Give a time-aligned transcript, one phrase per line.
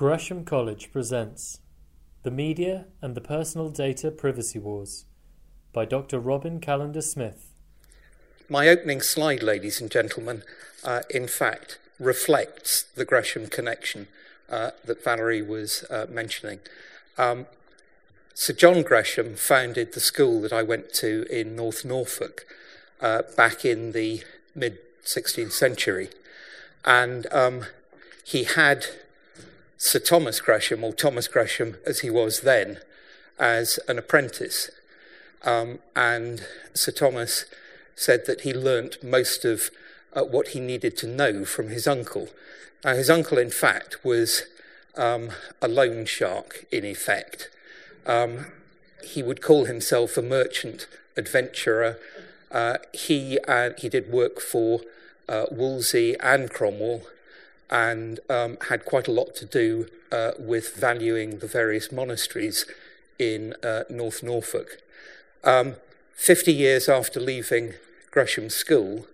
[0.00, 1.60] Gresham College presents
[2.22, 5.04] The Media and the Personal Data Privacy Wars
[5.74, 6.18] by Dr.
[6.18, 7.52] Robin Callender Smith.
[8.48, 10.42] My opening slide, ladies and gentlemen,
[10.82, 14.08] uh, in fact reflects the Gresham connection
[14.48, 16.60] uh, that Valerie was uh, mentioning.
[17.18, 17.44] Um,
[18.32, 22.46] Sir John Gresham founded the school that I went to in North Norfolk
[23.02, 24.22] uh, back in the
[24.54, 26.08] mid 16th century.
[26.86, 27.66] And um,
[28.24, 28.86] he had
[29.82, 32.80] Sir Thomas Gresham, or Thomas Gresham as he was then,
[33.38, 34.70] as an apprentice.
[35.42, 37.46] Um, and Sir Thomas
[37.96, 39.70] said that he learnt most of
[40.12, 42.28] uh, what he needed to know from his uncle.
[42.84, 44.42] Now, his uncle, in fact, was
[44.98, 45.30] um,
[45.62, 47.48] a loan shark, in effect.
[48.04, 48.48] Um,
[49.02, 51.98] he would call himself a merchant adventurer.
[52.50, 54.82] Uh, he, uh, he did work for
[55.26, 57.00] uh, Wolsey and Cromwell
[57.70, 62.66] and um, had quite a lot to do uh, with valuing the various monasteries
[63.18, 64.78] in uh, North Norfolk.
[65.44, 65.76] Um,
[66.14, 67.74] 50 years after leaving
[68.10, 69.06] Gresham School,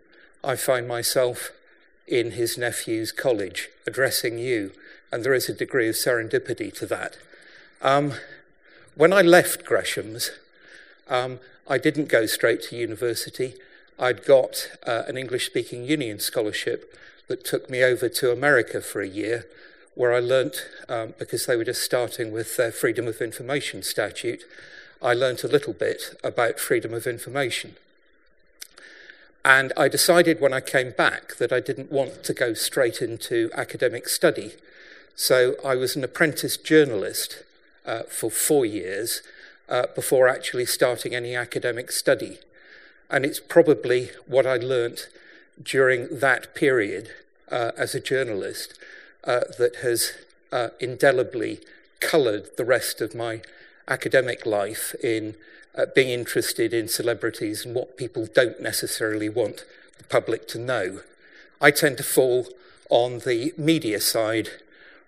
[0.42, 1.50] I find myself
[2.06, 4.72] in his nephew's college addressing you,
[5.12, 7.18] and there is a degree of serendipity to that.
[7.82, 8.14] Um,
[8.94, 10.30] when I left Gresham's,
[11.08, 13.54] um, I didn't go straight to university.
[13.98, 16.96] I'd got uh, an English speaking union scholarship
[17.28, 19.46] that took me over to America for a year,
[19.94, 24.44] where I learnt, um, because they were just starting with their Freedom of Information statute,
[25.02, 27.76] I learnt a little bit about freedom of information.
[29.44, 33.50] And I decided when I came back that I didn't want to go straight into
[33.54, 34.54] academic study.
[35.14, 37.44] So I was an apprentice journalist
[37.86, 39.22] uh, for four years
[39.68, 42.38] uh, before actually starting any academic study.
[43.08, 45.08] And it's probably what I learnt
[45.62, 47.10] during that period
[47.50, 48.78] uh, as a journalist
[49.24, 50.12] uh, that has
[50.52, 51.60] uh, indelibly
[52.00, 53.40] coloured the rest of my
[53.88, 55.34] academic life in
[55.76, 59.64] uh, being interested in celebrities and what people don't necessarily want
[59.98, 61.00] the public to know.
[61.60, 62.46] I tend to fall
[62.90, 64.50] on the media side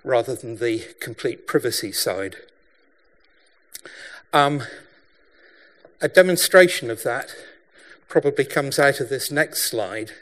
[0.04, 2.36] rather than the complete privacy side.
[4.32, 4.62] Um,
[6.00, 7.34] a demonstration of that
[8.08, 10.12] probably comes out of this next slide.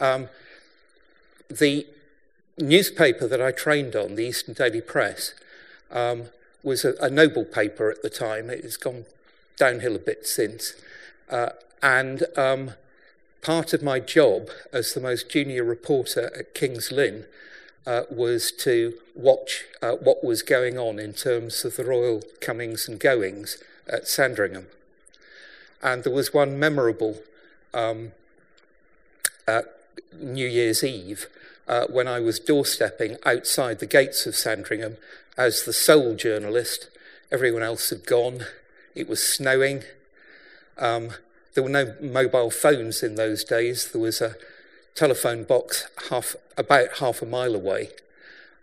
[0.00, 0.28] Um,
[1.48, 1.86] the
[2.58, 5.34] newspaper that I trained on, the Eastern Daily Press,
[5.90, 6.24] um,
[6.62, 8.50] was a, a, noble paper at the time.
[8.50, 9.04] It has gone
[9.56, 10.74] downhill a bit since.
[11.28, 11.50] Uh,
[11.82, 12.72] and um,
[13.42, 17.26] part of my job as the most junior reporter at King's Lynn
[17.86, 22.88] uh, was to watch uh, what was going on in terms of the royal comings
[22.88, 24.66] and goings at Sandringham.
[25.82, 27.18] And there was one memorable
[27.74, 28.12] um,
[29.46, 29.62] uh,
[30.18, 31.26] New Year's Eve
[31.66, 34.96] uh, when I was doorstepping outside the gates of Sandringham
[35.36, 36.88] as the sole journalist.
[37.32, 38.46] Everyone else had gone.
[38.94, 39.82] It was snowing.
[40.78, 41.10] Um,
[41.54, 43.90] there were no mobile phones in those days.
[43.90, 44.36] There was a
[44.94, 47.90] telephone box half, about half a mile away.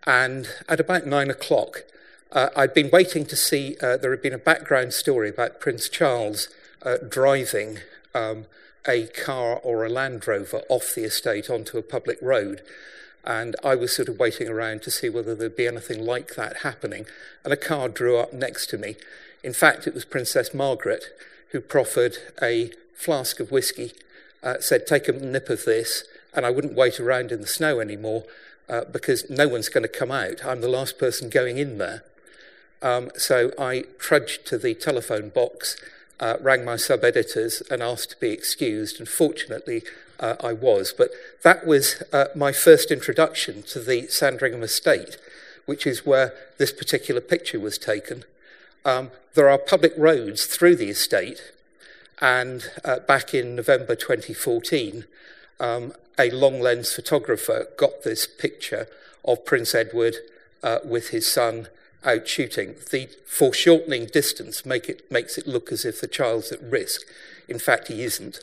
[0.06, 1.84] And at about nine o'clock,
[2.32, 5.88] uh, I'd been waiting to see, uh, there had been a background story about Prince
[5.88, 6.48] Charles
[6.82, 7.78] uh, driving
[8.14, 8.46] um,
[8.86, 12.62] a car or a Land Rover off the estate onto a public road.
[13.24, 16.58] And I was sort of waiting around to see whether there'd be anything like that
[16.58, 17.06] happening.
[17.44, 18.96] And a car drew up next to me.
[19.44, 21.04] In fact, it was Princess Margaret
[21.50, 23.92] who proffered a flask of whiskey,
[24.42, 26.04] uh, said, Take a nip of this,
[26.34, 28.24] and I wouldn't wait around in the snow anymore
[28.68, 30.44] uh, because no one's going to come out.
[30.44, 32.02] I'm the last person going in there.
[32.80, 35.76] Um, so I trudged to the telephone box
[36.22, 39.82] uh, rang my sub editors and asked to be excused, and fortunately,
[40.20, 40.94] uh, I was.
[40.96, 41.10] But
[41.42, 45.18] that was uh, my first introduction to the Sandringham estate,
[45.66, 48.22] which is where this particular picture was taken.
[48.84, 51.52] Um, there are public roads through the estate,
[52.20, 55.04] and uh, back in November 2014,
[55.58, 58.86] um, a long lens photographer got this picture
[59.24, 60.16] of Prince Edward
[60.62, 61.66] uh, with his son
[62.04, 62.74] out shooting.
[62.90, 67.02] The foreshortening distance make it, makes it look as if the child's at risk.
[67.48, 68.40] In fact, he isn't.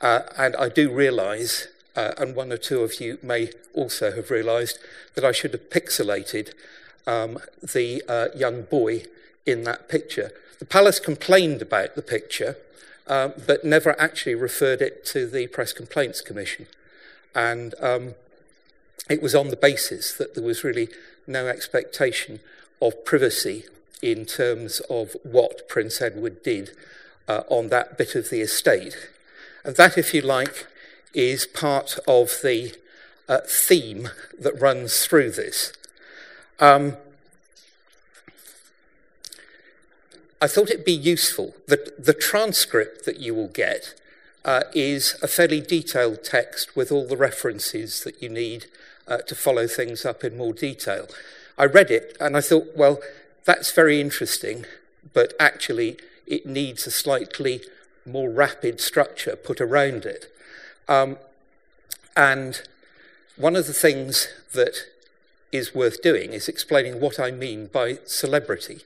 [0.00, 4.30] Uh, and I do realise, uh, and one or two of you may also have
[4.30, 4.78] realised,
[5.14, 6.52] that I should have pixelated
[7.06, 9.04] um, the uh, young boy
[9.46, 10.32] in that picture.
[10.58, 12.56] The palace complained about the picture,
[13.06, 16.66] um, but never actually referred it to the Press Complaints Commission.
[17.34, 18.14] And um,
[19.08, 20.88] it was on the basis that there was really
[21.26, 22.40] no expectation
[22.82, 23.64] of privacy
[24.02, 26.72] in terms of what Prince Edward did
[27.28, 29.10] uh, on that bit of the estate.
[29.64, 30.66] And that, if you like,
[31.14, 32.74] is part of the
[33.28, 35.72] uh, theme that runs through this.
[36.58, 36.96] Um,
[40.40, 41.54] I thought it'd be useful.
[41.68, 43.94] that the transcript that you will get
[44.44, 48.66] uh, is a fairly detailed text with all the references that you need
[49.06, 51.06] uh, to follow things up in more detail.
[51.58, 53.00] I read it and I thought, well,
[53.44, 54.64] that's very interesting,
[55.12, 55.96] but actually
[56.26, 57.62] it needs a slightly
[58.06, 60.32] more rapid structure put around it.
[60.88, 61.18] Um,
[62.16, 62.62] and
[63.36, 64.86] one of the things that
[65.50, 68.80] is worth doing is explaining what I mean by celebrity,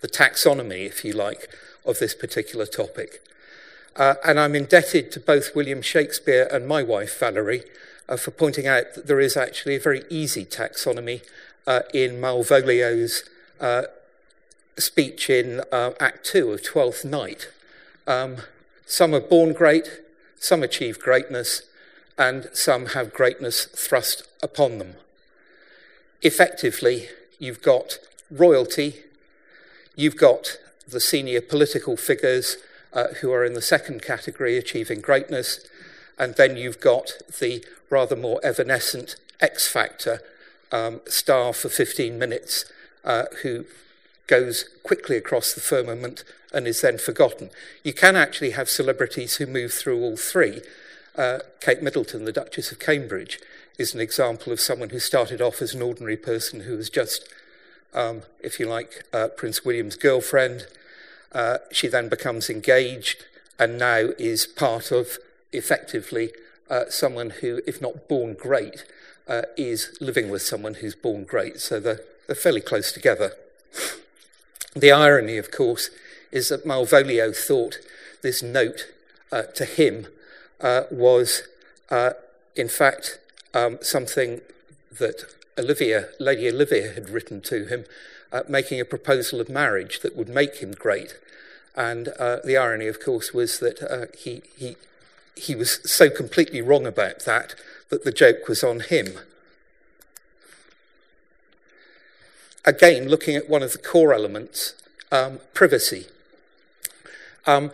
[0.00, 1.48] the taxonomy, if you like,
[1.84, 3.22] of this particular topic.
[3.96, 7.64] Uh, and I'm indebted to both William Shakespeare and my wife, Valerie,
[8.08, 11.22] uh, for pointing out that there is actually a very easy taxonomy
[11.66, 13.24] uh, in Malvolio's
[13.60, 13.82] uh,
[14.78, 17.48] speech in uh, Act 2 of Twelfth Night.
[18.06, 18.38] Um,
[18.86, 20.00] some are born great,
[20.38, 21.62] some achieve greatness,
[22.18, 24.94] and some have greatness thrust upon them.
[26.22, 27.08] Effectively,
[27.38, 27.98] you've got
[28.30, 28.96] royalty,
[29.96, 30.58] you've got
[30.88, 32.56] the senior political figures
[32.92, 35.66] uh, who are in the second category, achieving greatness,
[36.18, 40.20] and then you've got the rather more evanescent X Factor
[40.72, 42.64] um, star for 15 minutes
[43.04, 43.64] uh, who
[44.26, 47.50] goes quickly across the firmament and is then forgotten.
[47.82, 50.62] You can actually have celebrities who move through all three.
[51.16, 53.40] Uh, Kate Middleton, the Duchess of Cambridge,
[53.78, 57.28] is an example of someone who started off as an ordinary person who was just,
[57.94, 60.66] um, if you like, uh, Prince William's girlfriend.
[61.32, 63.24] Uh, she then becomes engaged
[63.58, 65.18] and now is part of,
[65.52, 66.30] effectively,
[66.68, 68.84] uh, someone who, if not born great,
[69.28, 71.60] uh, is living with someone who's born great.
[71.60, 73.32] So they're, they're fairly close together.
[74.74, 75.90] The irony, of course,
[76.30, 77.78] is that Malvolio thought
[78.22, 78.86] this note
[79.32, 80.06] uh, to him
[80.60, 81.42] uh, was,
[81.90, 82.10] uh,
[82.54, 83.18] in fact,
[83.54, 84.40] um, something
[84.98, 85.24] that
[85.58, 87.84] Olivia, Lady Olivia, had written to him,
[88.32, 91.16] uh, making a proposal of marriage that would make him great.
[91.74, 94.76] And uh, the irony, of course, was that he, he,
[95.34, 97.54] he was so completely wrong about that
[97.90, 99.18] that the joke was on him.
[102.64, 104.74] again, looking at one of the core elements,
[105.10, 106.06] um, privacy.
[107.46, 107.72] Um,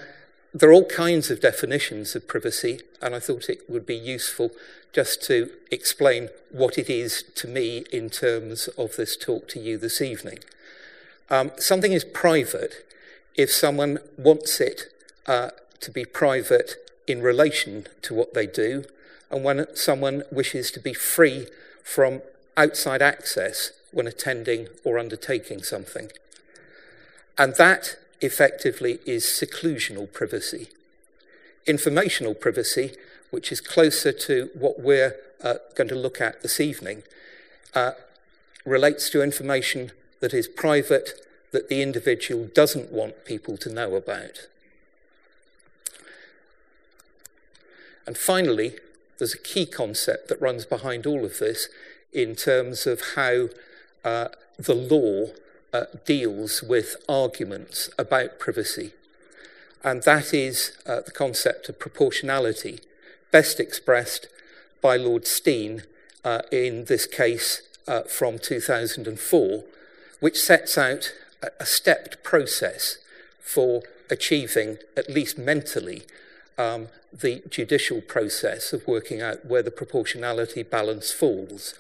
[0.54, 4.50] there are all kinds of definitions of privacy, and I thought it would be useful
[4.92, 9.76] just to explain what it is to me in terms of this talk to you
[9.76, 10.38] this evening.
[11.28, 12.86] Um, something is private
[13.34, 14.84] if someone wants it
[15.26, 16.76] uh, to be private
[17.06, 18.84] in relation to what they do,
[19.30, 21.46] and when someone wishes to be free
[21.82, 22.22] from
[22.56, 26.10] outside access when attending or undertaking something.
[27.38, 30.68] And that effectively is seclusional privacy.
[31.66, 32.92] Informational privacy,
[33.30, 37.02] which is closer to what we're uh, going to look at this evening,
[37.74, 37.92] uh,
[38.64, 41.20] relates to information that is private
[41.52, 44.46] that the individual doesn't want people to know about.
[48.06, 48.76] And finally,
[49.18, 51.68] there's a key concept that runs behind all of this
[52.12, 53.48] in terms of how
[54.04, 54.28] uh,
[54.58, 55.26] the law
[55.72, 58.92] uh, deals with arguments about privacy,
[59.82, 62.80] and that is uh, the concept of proportionality,
[63.30, 64.28] best expressed
[64.80, 65.82] by Lord Steyn
[66.24, 69.64] uh, in this case uh, from 2004,
[70.20, 71.12] which sets out
[71.60, 72.98] a stepped process
[73.40, 76.04] for achieving, at least mentally,
[76.58, 81.74] um, the judicial process of working out where the proportionality balance falls.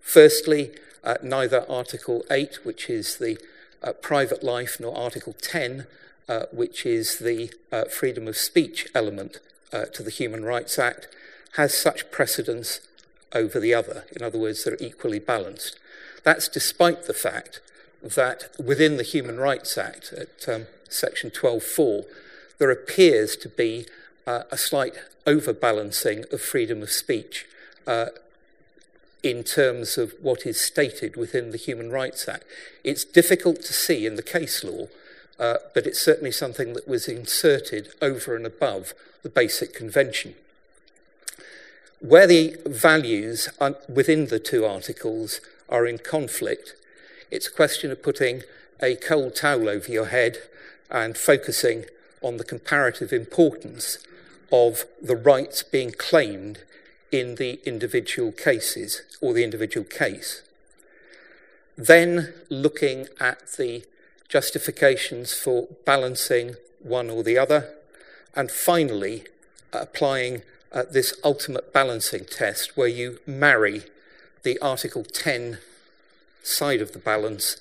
[0.00, 0.70] Firstly,
[1.04, 3.38] uh, neither Article 8, which is the
[3.82, 5.86] uh, private life, nor Article 10,
[6.28, 9.38] uh, which is the uh, freedom of speech element
[9.72, 11.08] uh, to the Human Rights Act,
[11.56, 12.80] has such precedence
[13.32, 14.04] over the other.
[14.14, 15.78] In other words, they're equally balanced.
[16.24, 17.60] That's despite the fact
[18.02, 22.04] that within the Human Rights Act, at um, section 12.4,
[22.58, 23.86] there appears to be
[24.28, 24.92] uh, a slight
[25.26, 27.46] overbalancing of freedom of speech
[29.22, 32.44] in terms of what is stated within the Human Rights Act.
[32.84, 34.88] It's difficult to see in the case law,
[35.38, 38.92] uh, but it's certainly something that was inserted over and above
[39.22, 40.34] the basic convention.
[42.00, 43.48] Where the values
[43.88, 46.74] within the two articles are in conflict,
[47.30, 48.42] it's a question of putting
[48.82, 50.36] a cold towel over your head
[50.90, 51.86] and focusing
[52.20, 53.98] on the comparative importance
[54.50, 56.60] of the rights being claimed
[57.10, 60.42] in the individual cases or the individual case.
[61.76, 63.84] Then looking at the
[64.28, 67.74] justifications for balancing one or the other,
[68.34, 69.24] and finally
[69.72, 73.82] applying uh, this ultimate balancing test where you marry
[74.42, 75.58] the Article 10
[76.42, 77.56] side of the balance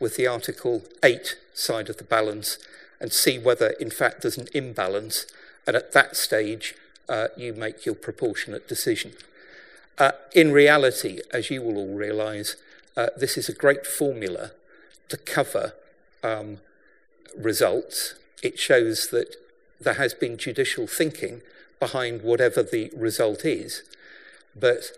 [0.00, 2.58] with the Article 8 side of the balance
[3.00, 5.26] and see whether, in fact, there's an imbalance.
[5.68, 6.74] And at that stage,
[7.10, 9.12] uh, you make your proportionate decision.
[9.98, 12.56] Uh, in reality, as you will all realise,
[12.96, 14.52] uh, this is a great formula
[15.10, 15.74] to cover
[16.24, 16.60] um,
[17.36, 18.14] results.
[18.42, 19.36] It shows that
[19.78, 21.42] there has been judicial thinking
[21.78, 23.82] behind whatever the result is.
[24.56, 24.92] But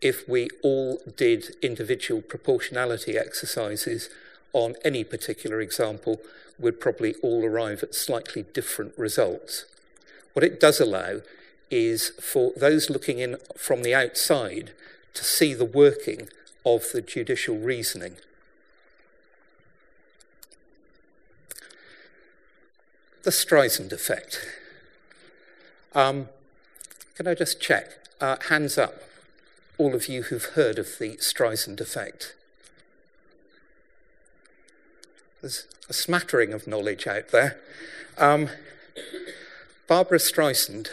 [0.00, 4.10] if we all did individual proportionality exercises
[4.52, 6.20] on any particular example,
[6.58, 9.66] we'd probably all arrive at slightly different results.
[10.36, 11.22] What it does allow
[11.70, 14.72] is for those looking in from the outside
[15.14, 16.28] to see the working
[16.62, 18.16] of the judicial reasoning.
[23.22, 24.46] The Streisand effect.
[25.94, 26.28] Um,
[27.14, 27.92] can I just check?
[28.20, 29.04] Uh, hands up,
[29.78, 32.34] all of you who've heard of the Streisand effect.
[35.40, 37.58] There's a smattering of knowledge out there.
[38.18, 38.50] Um,
[39.88, 40.88] Barbra Streisand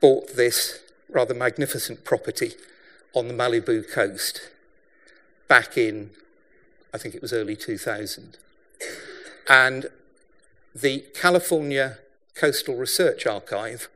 [0.00, 2.52] bought this rather magnificent property
[3.14, 4.50] on the Malibu coast
[5.48, 6.10] back in,
[6.92, 8.36] I think it was early 2000.
[9.48, 9.86] And
[10.74, 11.98] the California
[12.34, 13.88] Coastal Research Archive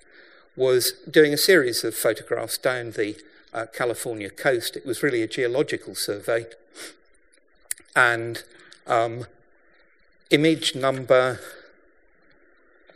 [0.56, 3.16] was doing a series of photographs down the
[3.52, 4.76] uh, California coast.
[4.76, 6.46] It was really a geological survey.
[7.94, 8.42] And
[8.86, 9.26] um,
[10.30, 11.40] image number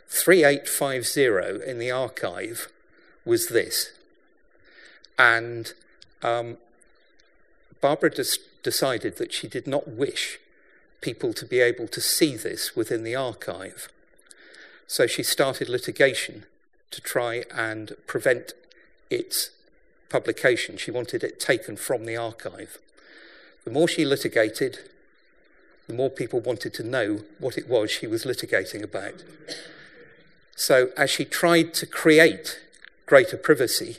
[0.07, 2.69] 3850 in the archive
[3.25, 3.91] was this.
[5.19, 5.73] And
[6.23, 6.57] um,
[7.81, 10.39] Barbra des- decided that she did not wish
[11.01, 13.89] people to be able to see this within the archive.
[14.87, 16.45] So she started litigation
[16.91, 18.53] to try and prevent
[19.09, 19.51] its
[20.09, 20.77] publication.
[20.77, 22.79] She wanted it taken from the archive.
[23.65, 24.79] The more she litigated,
[25.87, 29.23] the more people wanted to know what it was she was litigating about.
[30.59, 32.59] So, as she tried to create
[33.05, 33.97] greater privacy,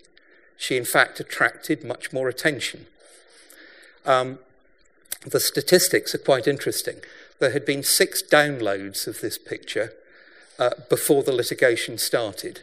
[0.56, 2.86] she in fact attracted much more attention.
[4.04, 4.40] Um,
[5.24, 6.96] the statistics are quite interesting.
[7.38, 9.92] There had been six downloads of this picture
[10.58, 12.60] uh, before the litigation started.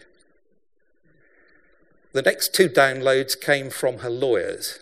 [2.12, 4.80] The next two downloads came from her lawyers.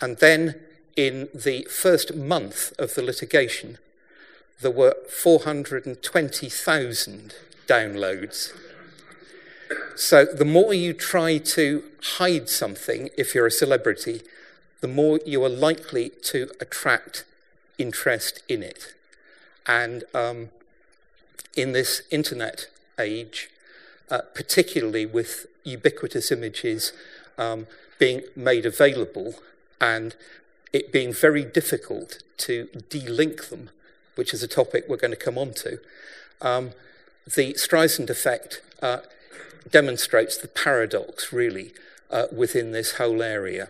[0.00, 0.54] And then
[0.96, 3.76] in the first month of the litigation,
[4.60, 7.34] there were 420,000
[7.66, 8.52] downloads.
[9.96, 11.82] So the more you try to
[12.18, 14.22] hide something, if you're a celebrity,
[14.80, 17.24] the more you are likely to attract
[17.78, 18.94] interest in it.
[19.66, 20.50] And um,
[21.56, 23.50] in this internet age,
[24.10, 26.92] uh, particularly with ubiquitous images
[27.36, 27.66] um,
[27.98, 29.34] being made available
[29.80, 30.14] and
[30.72, 33.70] it being very difficult to delink them,
[34.16, 35.78] which is a topic we're going to come on to,
[36.40, 36.72] um,
[37.34, 38.98] the Streisand effect uh,
[39.70, 41.72] demonstrates the paradox, really,
[42.10, 43.68] uh, within this whole area.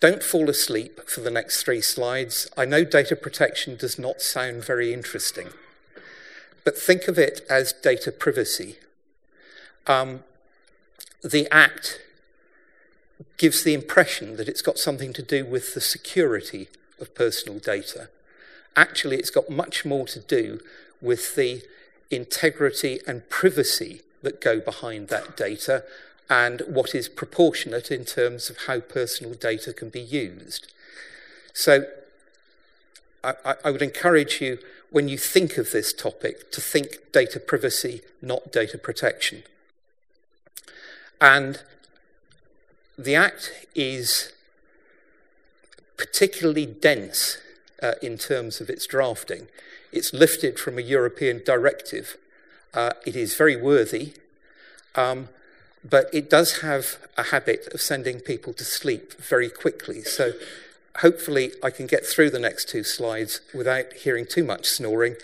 [0.00, 2.48] Don't fall asleep for the next three slides.
[2.56, 5.48] I know data protection does not sound very interesting,
[6.64, 8.76] but think of it as data privacy.
[9.88, 10.22] Um,
[11.24, 12.00] the Act
[13.38, 16.68] gives the impression that it's got something to do with the security
[17.00, 18.08] of personal data.
[18.76, 20.60] Actually, it's got much more to do
[21.00, 21.62] with the
[22.10, 25.84] integrity and privacy that go behind that data
[26.28, 30.72] and what is proportionate in terms of how personal data can be used.
[31.52, 31.86] So
[33.24, 34.58] I, I, would encourage you,
[34.90, 39.42] when you think of this topic, to think data privacy, not data protection.
[41.20, 41.62] And
[42.98, 44.32] the Act is
[45.96, 47.38] particularly dense
[47.82, 49.46] uh, in terms of its drafting.
[49.92, 52.16] It's lifted from a European directive.
[52.74, 54.14] Uh, it is very worthy.
[54.94, 55.28] Um,
[55.88, 60.02] but it does have a habit of sending people to sleep very quickly.
[60.02, 60.32] So
[60.98, 65.16] hopefully I can get through the next two slides without hearing too much snoring.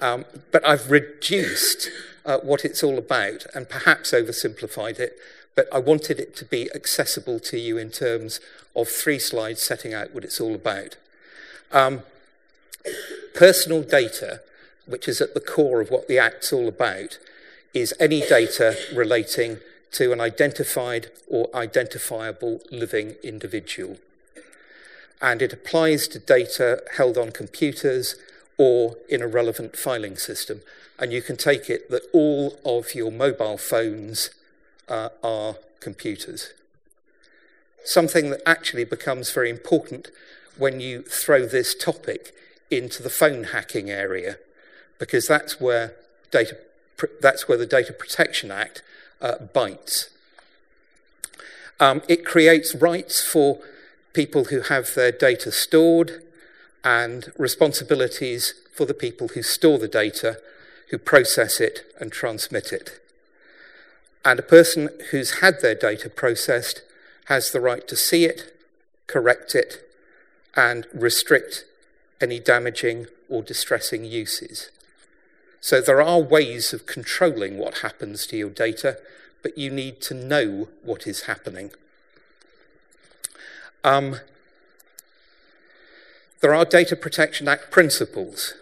[0.00, 1.90] Um, but I've reduced
[2.24, 5.18] uh, what it's all about and perhaps oversimplified it,
[5.60, 8.40] but I wanted it to be accessible to you in terms
[8.74, 10.96] of three slides setting out what it's all about.
[11.70, 12.00] Um,
[13.34, 14.40] personal data,
[14.86, 17.18] which is at the core of what the Act's all about,
[17.74, 19.58] is any data relating
[19.92, 23.98] to an identified or identifiable living individual.
[25.20, 28.16] And it applies to data held on computers
[28.56, 30.62] or in a relevant filing system.
[30.98, 34.30] And you can take it that all of your mobile phones
[34.90, 36.52] uh, are computers.
[37.84, 40.10] something that actually becomes very important
[40.56, 42.34] when you throw this topic
[42.70, 44.36] into the phone hacking area,
[44.98, 45.94] because that's where
[46.30, 46.56] data
[47.22, 48.82] that's where the Data Protection Act
[49.22, 50.10] uh, bites.
[51.78, 53.58] Um, it creates rights for
[54.12, 56.22] people who have their data stored
[56.84, 60.40] and responsibilities for the people who store the data,
[60.90, 63.00] who process it and transmit it.
[64.24, 66.82] And a person who's had their data processed
[67.26, 68.54] has the right to see it,
[69.06, 69.88] correct it,
[70.54, 71.64] and restrict
[72.20, 74.70] any damaging or distressing uses.
[75.60, 78.98] So there are ways of controlling what happens to your data,
[79.42, 81.70] but you need to know what is happening.
[83.84, 84.16] Um,
[86.40, 88.54] there are Data Protection Act principles,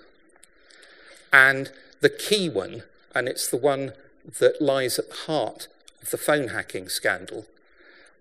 [1.33, 2.83] and the key one,
[3.15, 3.93] and it's the one
[4.39, 5.69] that lies at the heart
[6.03, 7.47] of the phone hacking scandal,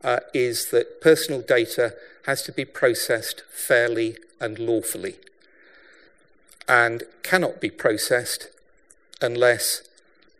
[0.03, 1.93] uh, is that personal data
[2.25, 5.15] has to be processed fairly and lawfully
[6.67, 8.49] and cannot be processed
[9.21, 9.87] unless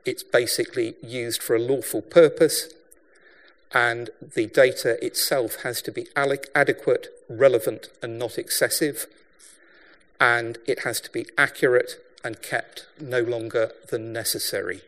[0.05, 2.74] it's basically used for a lawful purpose
[3.74, 9.07] and the data itself has to be adequate, relevant, and not excessive,
[10.21, 14.81] and it has to be accurate and kept no longer than necessary.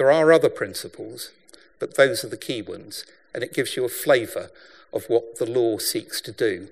[0.00, 1.30] There are other principles,
[1.78, 3.04] but those are the key ones,
[3.34, 4.50] and it gives you a flavour
[4.94, 6.68] of what the law seeks to do.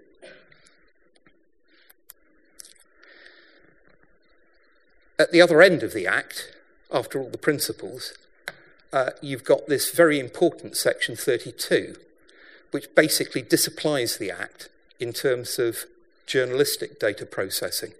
[5.18, 6.54] At the other end of the Act,
[6.90, 8.14] after all the principles,
[8.94, 11.96] uh, you've got this very important Section 32,
[12.70, 15.84] which basically disapplies the Act in terms of
[16.24, 17.92] journalistic data processing.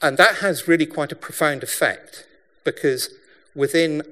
[0.00, 2.28] And that has really quite a profound effect
[2.64, 3.10] because
[3.54, 4.02] within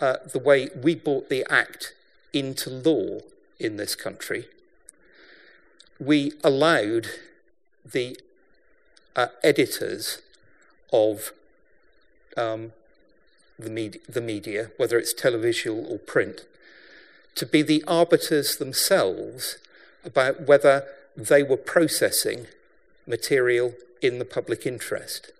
[0.00, 1.94] uh, the way we brought the Act
[2.32, 3.20] into law
[3.58, 4.46] in this country,
[5.98, 7.08] we allowed
[7.84, 8.18] the
[9.16, 10.22] uh, editors
[10.92, 11.32] of
[12.36, 12.72] um,
[13.58, 16.42] the, med- the media, whether it's television or print,
[17.34, 19.58] to be the arbiters themselves
[20.04, 20.84] about whether
[21.16, 22.46] they were processing
[23.06, 25.32] material in the public interest.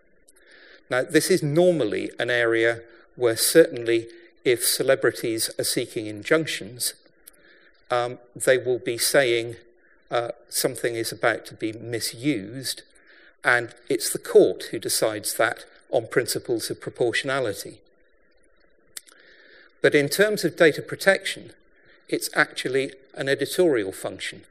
[0.91, 2.83] Now, this is normally an area
[3.17, 4.09] where certainly
[4.45, 6.95] if celebrities are seeking injunctions,
[7.91, 9.57] um, they will be saying
[10.11, 12.83] uh, something is about to be misused
[13.45, 17.81] and it's the court who decides that on principles of proportionality.
[19.81, 21.53] But in terms of data protection,
[22.09, 24.43] it's actually an editorial function.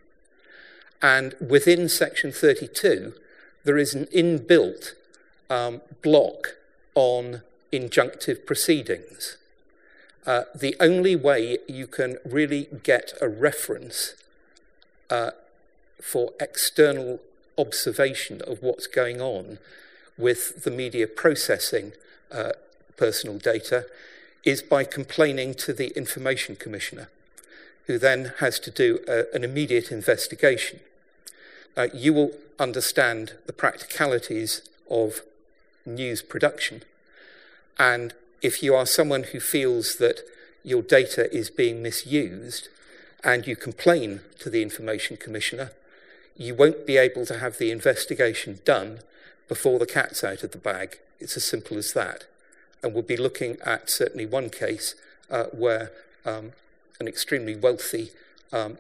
[1.02, 3.14] And within Section 32,
[3.66, 4.94] there is an inbuilt
[5.50, 6.56] um, block
[6.96, 9.38] on injunctive proceedings.
[10.26, 14.16] Uh, the only way you can really get a reference
[15.10, 15.32] uh,
[16.02, 17.20] for external
[17.58, 19.58] observation of what's going on
[20.18, 21.94] with the media processing
[22.32, 22.52] uh,
[22.98, 23.86] personal data
[24.44, 27.10] is by complaining to the Information Commissioner,
[27.86, 30.80] who then has to do a, an immediate investigation.
[31.76, 35.22] Uh, you will understand the practicalities of
[35.88, 36.84] news production.
[37.80, 40.22] And if you are someone who feels that
[40.64, 42.70] your data is being misused
[43.24, 45.72] and you complain to the Information Commissioner,
[46.36, 49.00] you won't be able to have the investigation done
[49.48, 51.00] before the cat's out of the bag.
[51.20, 52.26] It's as simple as that.
[52.84, 54.94] And we'll be looking at certainly one case
[55.32, 55.92] uh, where
[56.26, 56.52] um,
[57.00, 58.12] an extremely wealthy
[58.52, 58.78] um,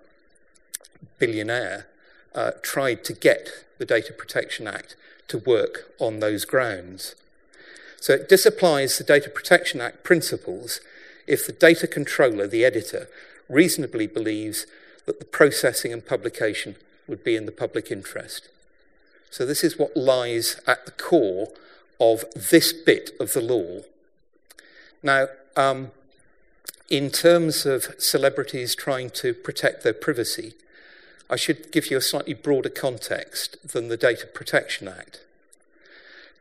[1.18, 1.88] billionaire
[2.36, 4.96] uh, tried to get the Data Protection Act
[5.28, 7.16] to work on those grounds.
[8.00, 10.80] So it disapplies the Data Protection Act principles
[11.26, 13.10] if the data controller, the editor,
[13.50, 14.66] reasonably believes
[15.06, 16.76] that the processing and publication
[17.08, 18.50] would be in the public interest.
[19.30, 21.50] So, this is what lies at the core
[22.00, 23.82] of this bit of the law.
[25.04, 25.92] Now, um,
[26.90, 30.54] in terms of celebrities trying to protect their privacy,
[31.30, 35.22] I should give you a slightly broader context than the Data Protection Act.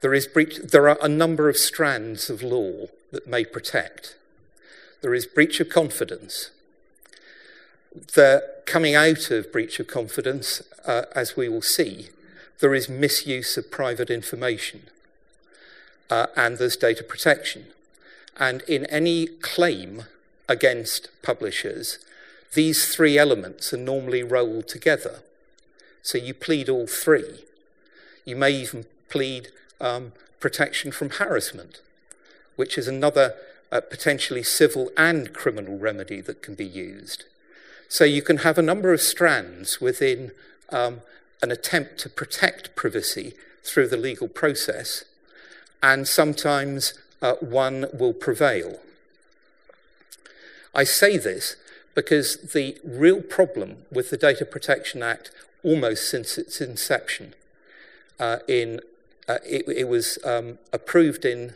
[0.00, 4.16] There, is breach, there are a number of strands of law that may protect.
[5.02, 6.50] There is breach of confidence,
[8.14, 12.10] the coming out of breach of confidence, uh, as we will see,
[12.60, 14.82] there is misuse of private information
[16.10, 17.66] uh, and there's data protection.
[18.38, 20.04] And in any claim
[20.48, 21.98] against publishers,
[22.54, 25.20] these three elements are normally rolled together.
[26.02, 27.44] So you plead all three.
[28.24, 29.48] You may even plead
[29.80, 31.80] um, protection from harassment,
[32.56, 33.34] which is another
[33.72, 37.24] uh, potentially civil and criminal remedy that can be used.
[37.88, 40.32] So you can have a number of strands within
[40.70, 41.00] um,
[41.42, 45.04] an attempt to protect privacy through the legal process,
[45.82, 48.80] and sometimes uh, one will prevail.
[50.74, 51.56] I say this
[51.96, 55.30] because the real problem with the Data Protection Act,
[55.64, 57.34] almost since its inception,
[58.20, 58.80] uh, in
[59.26, 61.54] uh, it, it, was um, approved in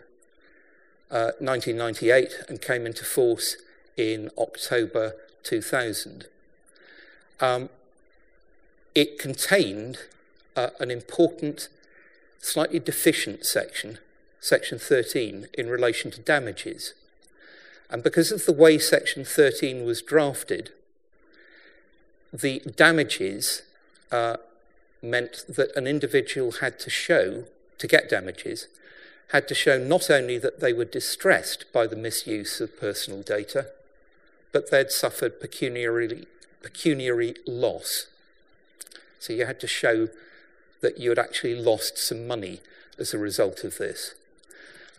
[1.11, 3.57] 1998 uh, and came into force
[3.97, 6.27] in October 2000.
[7.39, 7.69] Um,
[8.95, 9.99] it contained
[10.57, 11.69] uh, an important,
[12.41, 13.99] slightly deficient section,
[14.41, 16.95] section 13, in relation to damages.
[17.91, 20.71] And because of the way section 13 was drafted,
[22.33, 23.63] the damages
[24.13, 24.37] uh,
[25.03, 27.45] meant that an individual had to show,
[27.79, 28.69] to get damages,
[29.33, 33.67] had to show not only that they were distressed by the misuse of personal data,
[34.53, 36.27] but they'd suffered pecuniary,
[36.63, 38.07] pecuniary loss.
[39.19, 40.09] So you had to show
[40.81, 42.61] that you had actually lost some money
[42.99, 44.15] as a result of this.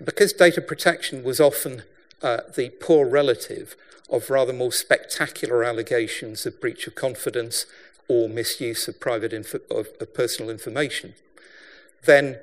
[0.04, 1.84] Because data protection was often
[2.22, 3.76] uh, the poor relative
[4.10, 7.66] of rather more spectacular allegations of breach of confidence
[8.08, 11.14] or misuse of private of, of personal information,
[12.06, 12.38] then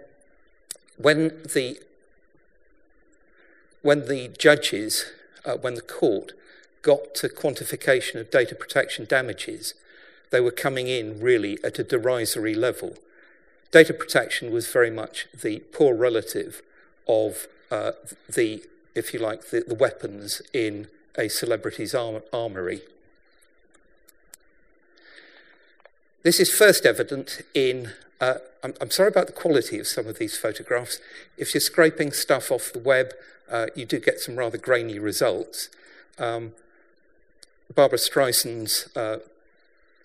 [0.97, 1.79] when the
[3.83, 5.07] when the judges,
[5.45, 6.33] uh, when the court
[6.83, 9.75] got to quantification of data protection damages,
[10.31, 12.95] they were coming in really at a derisory level.
[13.71, 16.63] Data protection was very much the poor relative
[17.07, 17.93] of uh,
[18.29, 18.63] the,
[18.99, 22.83] if you like, the, the, weapons in a celebrity's arm- armory.
[26.23, 27.93] This is first evident in.
[28.21, 28.35] Uh,
[28.65, 30.99] I'm, I'm, sorry about the quality of some of these photographs.
[31.37, 33.13] If you're scraping stuff off the web,
[33.51, 35.69] uh, you do get some rather grainy results.
[36.19, 36.53] Um,
[37.73, 39.19] Barbra Streisand's uh,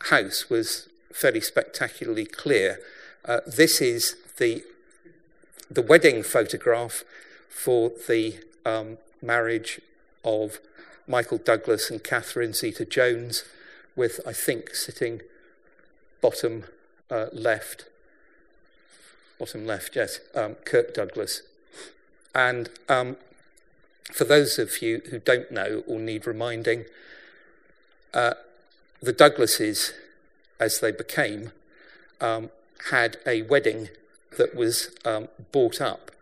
[0.10, 2.80] house was fairly spectacularly clear.
[3.26, 4.64] Uh, this is the,
[5.72, 7.04] the wedding photograph
[7.50, 9.82] for the um, marriage
[10.24, 10.60] of
[11.08, 13.44] Michael Douglas and Catherine Zeta Jones,
[13.96, 15.22] with, I think, sitting
[16.22, 16.64] bottom
[17.12, 17.86] uh, left,
[19.38, 21.42] bottom left, yes, um, Kirk Douglas.
[22.34, 23.18] And um,
[24.12, 26.86] for those of you who don't know or need reminding,
[28.14, 28.34] uh,
[29.02, 29.92] the Douglases,
[30.60, 31.52] as they became,
[32.22, 32.50] um,
[32.90, 33.90] had a wedding
[34.38, 36.13] that was um, bought up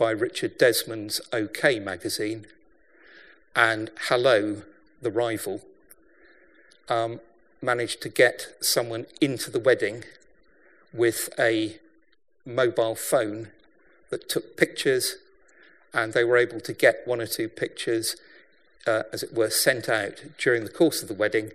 [0.00, 2.46] by Richard Desmond's OK magazine,
[3.54, 4.62] and Hello,
[5.02, 5.60] the rival,
[6.88, 7.20] um,
[7.60, 10.04] managed to get someone into the wedding
[10.94, 11.76] with a
[12.46, 13.48] mobile phone
[14.08, 15.16] that took pictures,
[15.92, 18.16] and they were able to get one or two pictures,
[18.86, 21.50] uh, as it were, sent out during the course of the wedding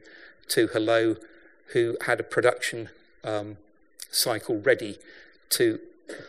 [0.49, 1.15] to Hello,
[1.73, 2.89] who had a production
[3.23, 3.58] um,
[4.12, 4.99] cycle ready
[5.49, 5.79] to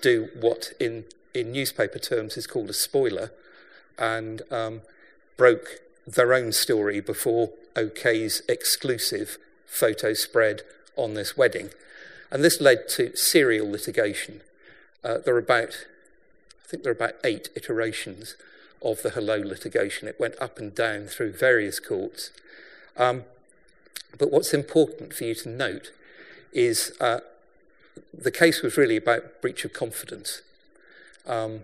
[0.00, 1.04] do what in,
[1.40, 3.30] in newspaper terms is called a spoiler
[3.98, 4.82] and um,
[5.36, 10.62] broke their own story before OK's exclusive photo spread
[10.96, 11.70] on this wedding.
[12.30, 14.40] And this led to serial litigation.
[15.04, 15.86] Uh, there are about,
[16.64, 18.36] I think there are about eight iterations
[18.82, 20.08] of the Hello litigation.
[20.08, 22.30] It went up and down through various courts.
[22.96, 23.24] Um,
[24.18, 25.92] but what's important for you to note
[26.52, 27.20] is uh,
[28.16, 30.42] the case was really about breach of confidence,
[31.26, 31.60] um,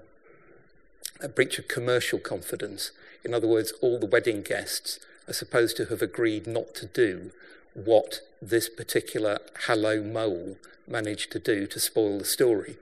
[1.20, 2.90] a breach of commercial confidence.
[3.24, 4.98] In other words, all the wedding guests
[5.28, 7.30] are supposed to have agreed not to do
[7.74, 12.76] what this particular Hello Mole managed to do to spoil the story.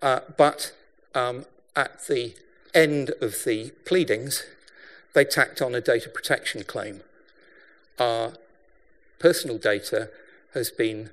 [0.00, 0.74] Uh, but
[1.14, 2.34] um, at the
[2.74, 4.44] end of the pleadings,
[5.14, 7.02] they tacked on a data protection claim.
[7.98, 8.32] Our
[9.18, 10.10] personal data
[10.54, 11.10] has been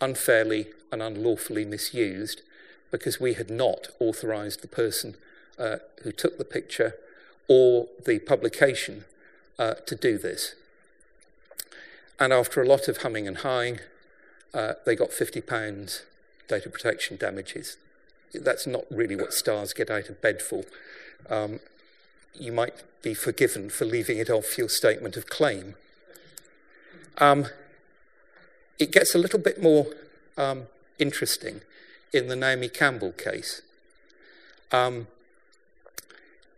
[0.00, 2.42] unfairly and unlawfully misused
[2.90, 5.16] because we had not authorized the person
[5.58, 6.94] uh, who took the picture
[7.48, 9.04] or the publication
[9.58, 10.54] uh, to do this.
[12.20, 13.80] And after a lot of humming and hawing,
[14.54, 16.02] uh, they got £50
[16.48, 17.76] data protection damages.
[18.34, 20.64] That's not really what stars get out of bed for.
[21.28, 21.60] Um,
[22.34, 25.74] you might be forgiven for leaving it off your statement of claim.
[27.18, 27.46] Um,
[28.78, 29.86] it gets a little bit more
[30.36, 30.64] um,
[30.98, 31.62] interesting
[32.12, 33.62] in the Naomi Campbell case.
[34.72, 35.06] Um,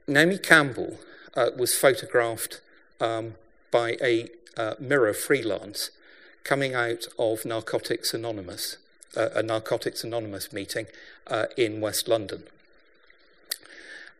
[0.07, 0.99] Naomi Campbell
[1.35, 2.61] uh, was photographed
[3.01, 3.35] um,
[3.71, 5.91] by a uh, Mirror freelance
[6.45, 8.77] coming out of Narcotics Anonymous,
[9.17, 10.87] uh, a Narcotics Anonymous meeting
[11.27, 12.45] uh, in West London.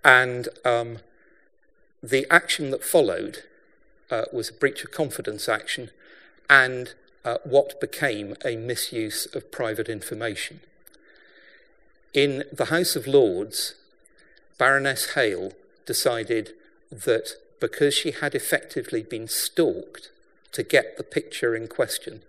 [0.05, 0.99] And um,
[2.03, 3.45] the action that followed
[4.11, 5.91] uh, was a breach of confidence action
[6.49, 10.61] and uh, what became a misuse of private information.
[12.13, 13.75] In the House of Lords,
[14.59, 15.53] Baroness Hale
[15.87, 16.55] decided
[16.91, 20.11] that because she had effectively been stalked
[20.53, 22.23] to get the picture in question,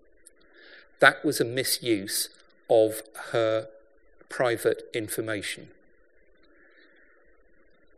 [1.00, 2.30] that was a misuse
[2.70, 3.70] of her
[4.30, 5.70] private information.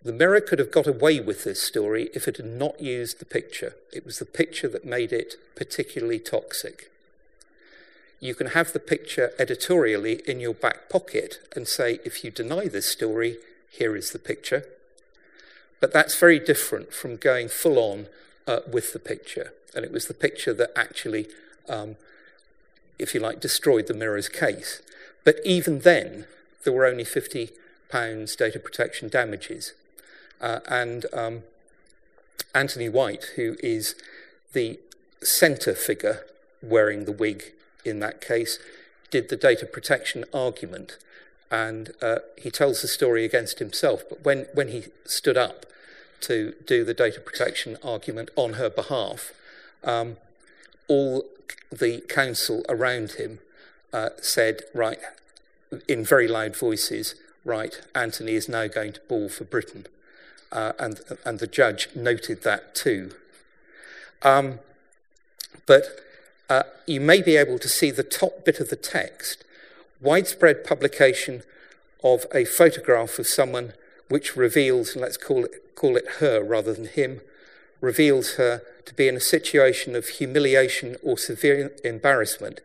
[0.03, 3.25] The Mirror could have got away with this story if it had not used the
[3.25, 3.75] picture.
[3.91, 6.89] It was the picture that made it particularly toxic.
[8.23, 12.69] You can have the picture editorially in your back pocket and say, if you deny
[12.69, 13.35] this story,
[13.69, 14.63] here is the picture.
[15.81, 18.07] But that's very different from going full on
[18.47, 19.51] uh, with the picture.
[19.75, 21.27] And it was the picture that actually,
[21.67, 21.97] um,
[22.97, 24.81] if you like, destroyed the Mirror's case.
[25.25, 26.25] But even then,
[26.63, 27.51] there were only £50
[28.37, 29.73] data protection damages.
[30.39, 31.43] Uh, and um,
[32.55, 33.95] Antony White, who is
[34.53, 34.79] the
[35.21, 36.23] centre figure
[36.61, 37.51] wearing the wig
[37.85, 38.59] in that case,
[39.11, 40.97] did the data protection argument.
[41.51, 44.03] And uh, he tells the story against himself.
[44.09, 45.65] But when, when he stood up
[46.21, 49.31] to do the data protection argument on her behalf,
[49.83, 50.17] um,
[50.87, 51.25] all
[51.71, 53.39] the counsel around him
[53.91, 54.99] uh, said, right,
[55.87, 57.15] in very loud voices,
[57.45, 59.85] right, Antony is now going to ball for Britain
[60.53, 63.11] uh, and, and the judge noted that too.
[64.21, 64.59] Um,
[65.65, 65.83] but
[66.53, 69.43] uh, you may be able to see the top bit of the text
[70.01, 71.41] widespread publication
[72.03, 73.73] of a photograph of someone
[74.09, 77.21] which reveals, let's call it, call it her rather than him,
[77.81, 82.59] reveals her to be in a situation of humiliation or severe embarrassment,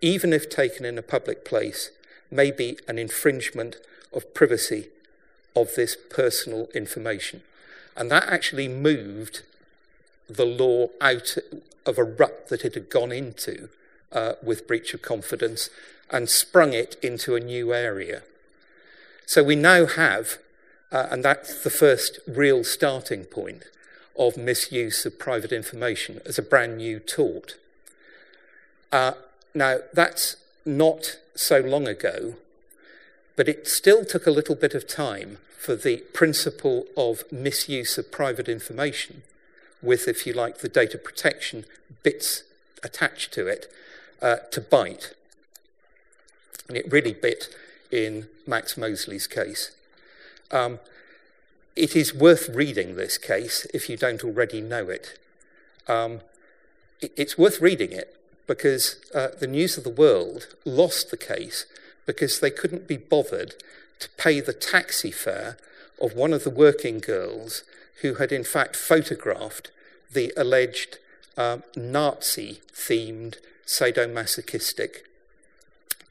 [0.00, 1.90] even if taken in a public place,
[2.30, 3.76] may be an infringement
[4.12, 4.86] of privacy
[5.56, 7.42] of this personal information.
[7.96, 9.42] And that actually moved
[10.28, 11.36] the law out
[11.86, 13.68] of a rut that it had gone into
[14.12, 15.70] uh, with breach of confidence
[16.10, 18.22] and sprung it into a new area.
[19.26, 20.38] So we now have,
[20.92, 23.64] uh, and that's the first real starting point
[24.16, 27.56] of misuse of private information as a brand new tort.
[28.92, 29.12] Uh,
[29.54, 32.34] now, that's not so long ago,
[33.36, 38.12] but it still took a little bit of time for the principle of misuse of
[38.12, 39.22] private information,
[39.84, 41.64] with, if you like, the data protection
[42.02, 42.42] bits
[42.82, 43.70] attached to it,
[44.22, 45.14] uh, to bite.
[46.68, 47.48] And it really bit
[47.90, 49.70] in Max Mosley's case.
[50.50, 50.78] Um,
[51.76, 55.18] it is worth reading this case if you don't already know it.
[55.88, 56.20] Um,
[57.00, 58.16] it it's worth reading it
[58.46, 61.66] because uh, the News of the World lost the case
[62.06, 63.54] because they couldn't be bothered
[64.00, 65.56] to pay the taxi fare
[66.00, 67.62] of one of the working girls
[68.02, 69.70] who had in fact photographed
[70.14, 70.98] the alleged
[71.36, 75.02] um, Nazi themed sadomasochistic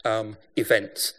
[0.05, 1.13] um, events.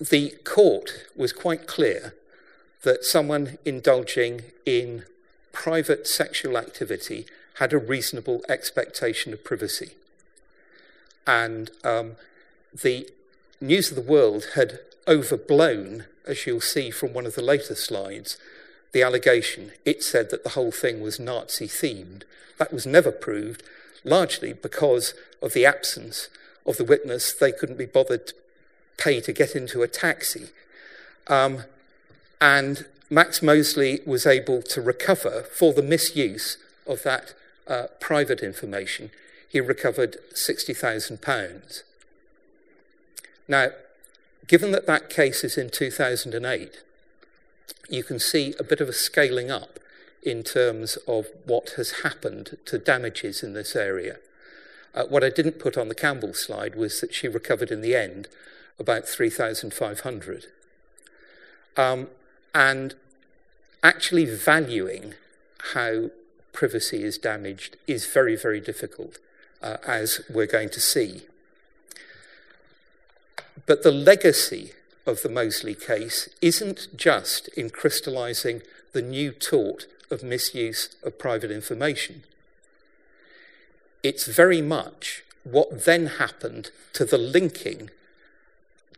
[0.00, 2.14] The court was quite clear
[2.82, 5.04] that someone indulging in
[5.52, 9.92] private sexual activity had a reasonable expectation of privacy.
[11.26, 12.12] And um,
[12.72, 13.10] the
[13.60, 14.78] News of the World had
[15.08, 18.38] overblown, as you'll see from one of the later slides,
[18.92, 19.72] the allegation.
[19.84, 22.22] It said that the whole thing was Nazi themed.
[22.58, 23.62] That was never proved,
[24.04, 26.28] largely because of the absence
[26.66, 27.32] of the witness.
[27.32, 28.34] They couldn't be bothered to
[28.96, 30.48] pay to get into a taxi.
[31.28, 31.64] Um,
[32.40, 37.34] and Max Mosley was able to recover for the misuse of that
[37.66, 39.10] uh, private information.
[39.48, 41.82] He recovered £60,000.
[43.46, 43.68] Now,
[44.46, 46.82] given that that case is in 2008,
[47.88, 49.78] you can see a bit of a scaling up
[50.22, 54.18] in terms of what has happened to damages in this area.
[54.94, 57.94] Uh, what I didn't put on the Campbell slide was that she recovered in the
[57.94, 58.28] end
[58.78, 60.46] about 3,500.
[61.76, 62.08] Um,
[62.54, 62.94] and
[63.82, 65.14] actually valuing
[65.72, 66.10] how
[66.52, 69.18] privacy is damaged is very, very difficult,
[69.62, 71.22] uh, as we're going to see.
[73.66, 74.72] But the legacy
[75.08, 81.50] of the Mosley case isn't just in crystallizing the new tort of misuse of private
[81.50, 82.22] information.
[84.02, 87.90] It's very much what then happened to the linking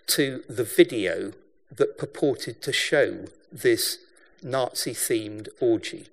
[0.09, 1.33] to the video
[1.75, 3.99] that purported to show this
[4.43, 6.07] Nazi themed orgy.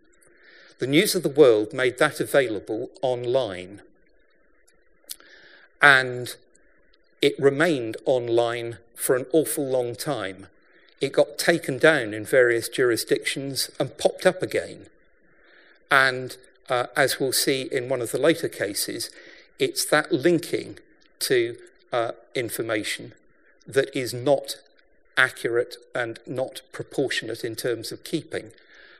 [0.79, 3.81] The News of the World made that available online.
[5.81, 6.35] And
[7.19, 10.47] it remained online for an awful long time.
[10.99, 14.87] It got taken down in various jurisdictions and popped up again.
[15.89, 16.35] And
[16.67, 19.09] uh, as we'll see in one of the later cases,
[19.59, 20.79] it's that linking
[21.19, 21.57] to
[21.93, 23.13] uh, information
[23.65, 24.57] that is not
[25.15, 28.51] accurate and not proportionate in terms of keeping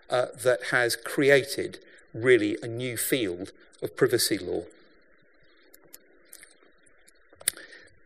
[0.10, 1.80] uh, that has created
[2.14, 4.64] really a new field of privacy law.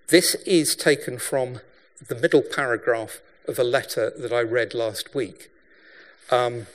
[0.07, 1.61] This is taken from
[2.07, 5.49] the middle paragraph of a letter that I read last week.
[6.29, 6.67] Um,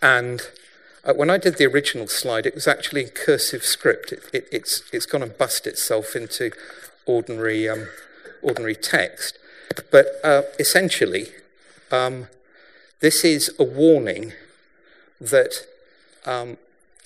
[0.00, 0.40] and
[1.04, 4.12] uh, when I did the original slide, it was actually in cursive script.
[4.12, 6.52] It, it, it's, it's gone and bust itself into
[7.06, 7.88] ordinary, um,
[8.42, 9.38] ordinary text.
[9.90, 11.28] But uh, essentially,
[11.90, 12.28] um,
[13.00, 14.32] this is a warning
[15.20, 15.66] that
[16.24, 16.58] um,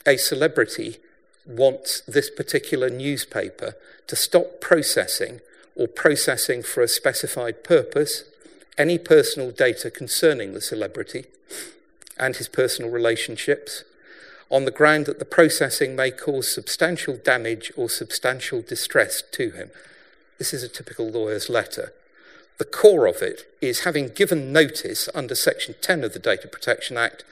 [0.06, 0.98] a celebrity
[1.46, 5.40] wants this particular newspaper to stop processing
[5.76, 8.24] or processing for a specified purpose
[8.78, 11.24] any personal data concerning the celebrity
[12.18, 13.84] and his personal relationships
[14.50, 19.70] on the ground that the processing may cause substantial damage or substantial distress to him.
[20.38, 21.92] This is a typical lawyer's letter.
[22.58, 26.96] The core of it is having given notice under Section 10 of the Data Protection
[26.96, 27.24] Act,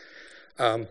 [0.59, 0.89] um,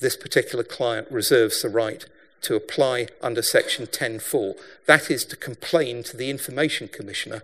[0.00, 2.04] this particular client reserves the right
[2.42, 4.54] to apply under Section 10.4.
[4.86, 7.42] That is to complain to the Information Commissioner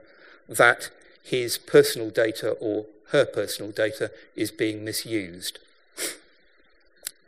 [0.48, 0.90] that
[1.22, 5.58] his personal data or her personal data is being misused.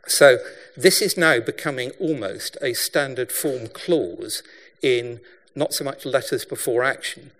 [0.07, 0.39] So
[0.75, 4.43] this is now becoming almost a standard form clause
[4.81, 5.19] in
[5.55, 7.31] not so much letters before action,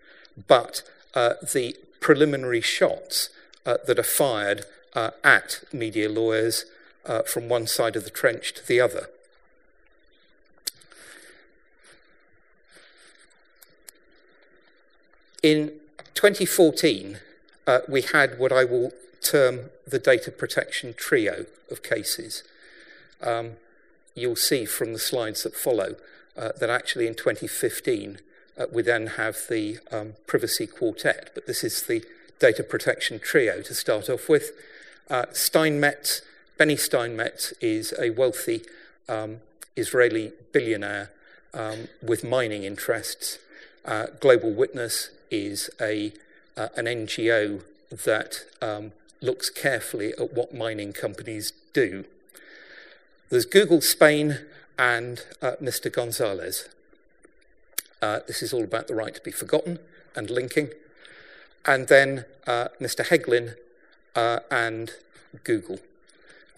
[0.47, 3.29] but uh, the preliminary shots
[3.65, 6.65] uh, that are fired uh, at media lawyers
[7.05, 9.09] uh, from one side of the trench to the other.
[15.43, 15.71] In
[16.13, 17.17] 2014,
[17.65, 22.43] uh, we had what I will term the data protection trio of cases.
[23.23, 23.53] Um,
[24.13, 25.95] you'll see from the slides that follow
[26.37, 28.19] uh, that actually in 2015
[28.57, 32.03] uh, we then have the um, privacy quartet, but this is the
[32.39, 34.51] data protection trio to start off with.
[35.09, 36.21] Uh, Steinmetz,
[36.57, 38.61] Benny Steinmetz is a wealthy
[39.09, 39.37] um,
[39.75, 41.11] Israeli billionaire
[41.53, 43.39] um, with mining interests.
[43.83, 46.13] Uh, Global Witness is a,
[46.55, 48.91] uh, an NGO that um,
[49.21, 52.05] looks carefully at what mining companies do.
[53.29, 54.39] There's Google Spain
[54.77, 55.91] and uh, Mr.
[55.91, 56.69] Gonzalez.
[58.01, 59.79] Uh, this is all about the right to be forgotten
[60.15, 60.69] and linking.
[61.65, 63.05] And then uh, Mr.
[63.05, 63.55] Hegglin
[64.15, 64.93] uh, and
[65.43, 65.79] Google.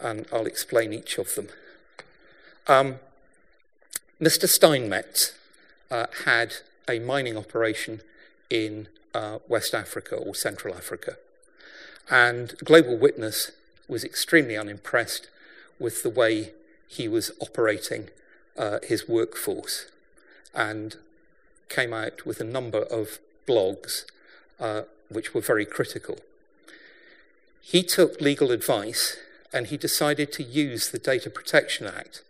[0.00, 1.48] And I'll explain each of them.
[2.66, 2.96] Um,
[4.20, 4.48] Mr.
[4.48, 5.32] Steinmetz
[6.24, 6.54] had
[6.88, 8.00] a mining operation
[8.50, 11.16] in uh, West Africa or Central Africa.
[12.10, 13.52] And Global Witness
[13.88, 15.28] was extremely unimpressed
[15.78, 16.52] with the way
[16.86, 18.10] he was operating
[18.56, 19.86] uh, his workforce
[20.54, 20.96] and
[21.68, 24.04] came out with a number of blogs
[24.60, 26.18] uh, which were very critical.
[27.60, 29.16] He took legal advice
[29.52, 32.22] and he decided to use the Data Protection Act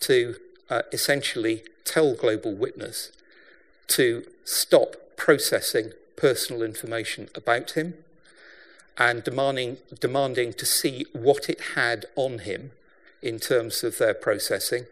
[0.00, 0.36] to
[0.70, 3.12] uh, essentially tell Global Witness
[3.88, 7.94] to stop processing personal information about him
[8.96, 12.70] and demanding, demanding to see what it had on him
[13.22, 14.86] in terms of their processing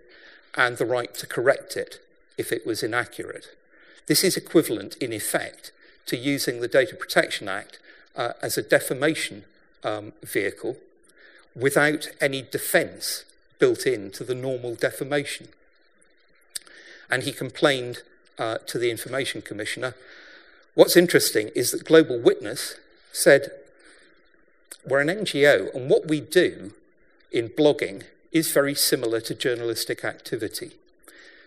[0.56, 2.00] and the right to correct it
[2.36, 3.48] if it was inaccurate.
[4.06, 5.70] This is equivalent, in effect,
[6.06, 7.78] to using the Data Protection Act
[8.16, 9.44] uh, as a defamation
[9.84, 10.76] um, vehicle
[11.54, 13.24] without any defence
[13.58, 15.48] built into the normal defamation.
[17.10, 18.02] And he complained
[18.38, 19.94] uh, to the Information Commissioner.
[20.74, 22.76] What's interesting is that Global Witness
[23.12, 23.50] said,
[24.86, 26.72] We're an NGO, and what we do
[27.30, 30.72] in blogging is very similar to journalistic activity.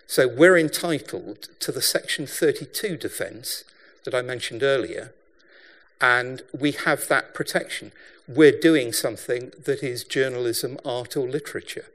[0.08, 3.64] So we're entitled to the Section 32 defence
[4.04, 5.14] that I mentioned earlier,
[6.00, 7.92] and we have that protection.
[8.28, 11.86] We're doing something that is journalism, art, or literature.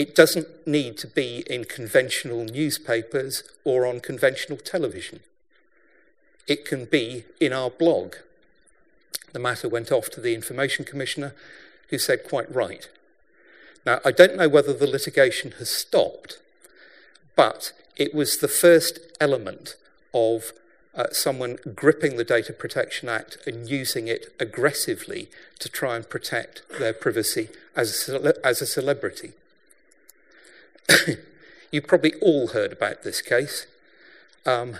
[0.00, 5.20] It doesn't need to be in conventional newspapers or on conventional television.
[6.46, 8.14] It can be in our blog.
[9.34, 11.34] The matter went off to the Information Commissioner,
[11.90, 12.88] who said, quite right.
[13.84, 16.40] Now, I don't know whether the litigation has stopped,
[17.36, 19.76] but it was the first element
[20.14, 20.52] of
[20.94, 25.28] uh, someone gripping the Data Protection Act and using it aggressively
[25.58, 29.34] to try and protect their privacy as a, cele- as a celebrity.
[31.70, 33.66] you probably all heard about this case.
[34.46, 34.76] Um,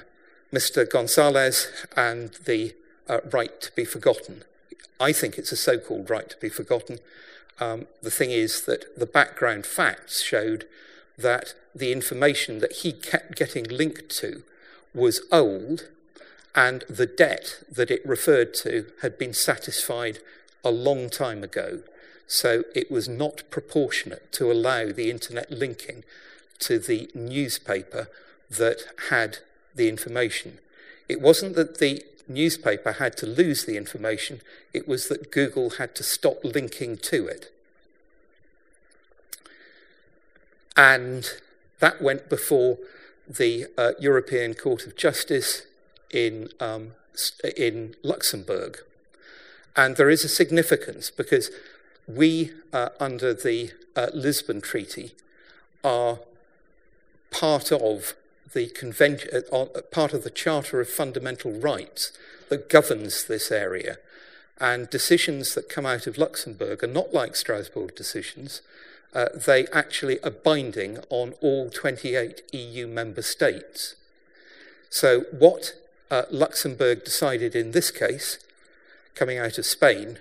[0.53, 0.89] Mr.
[0.89, 2.75] Gonzalez and the
[3.09, 4.45] uh, right to be forgotten.
[4.99, 6.99] I think it's a so called right to be forgotten.
[7.61, 10.67] um, the thing is that the background facts showed
[11.19, 14.43] that the information that he kept getting linked to
[14.95, 15.89] was old
[16.55, 20.19] and the debt that it referred to had been satisfied
[20.65, 21.81] a long time ago.
[22.31, 26.05] So it was not proportionate to allow the internet linking
[26.61, 28.07] to the newspaper
[28.49, 29.39] that had
[29.75, 30.61] the information.
[31.09, 35.97] It wasn't that the newspaper had to lose the information, it was that Google had
[35.97, 37.53] to stop linking to it.
[40.77, 41.29] And
[41.81, 42.79] that went before
[43.29, 45.63] the uh, European Court of Justice
[46.13, 46.93] in, um,
[47.57, 48.79] in Luxembourg.
[49.75, 51.51] And there is a significance because
[52.17, 55.13] we, uh, under the uh, Lisbon Treaty,
[55.83, 56.19] are
[57.31, 58.15] part of
[58.53, 62.13] the convention, uh, uh, part of the Charter of Fundamental Rights
[62.49, 63.99] that governs this area.
[64.59, 68.61] And decisions that come out of Luxembourg are not like Strasbourg decisions.
[69.15, 73.95] Uh, they actually are binding on all 28 EU member states.
[74.91, 75.75] So, what
[76.11, 78.39] uh, Luxembourg decided in this case,
[79.15, 80.19] coming out of Spain,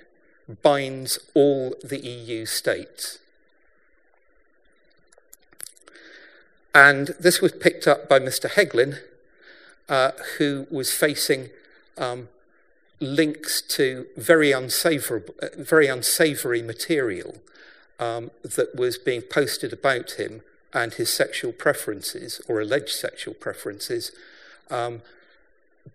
[0.62, 3.20] binds all the EU states.
[6.74, 8.50] And this was picked up by Mr.
[8.50, 9.00] Hegglin,
[9.88, 11.50] uh, who was facing
[11.98, 12.30] um,
[13.00, 15.24] links to very unsavory,
[15.58, 17.36] very unsavory material
[18.00, 20.42] um, that was being posted about him
[20.74, 24.12] and his sexual preferences or alleged sexual preferences
[24.70, 25.02] um,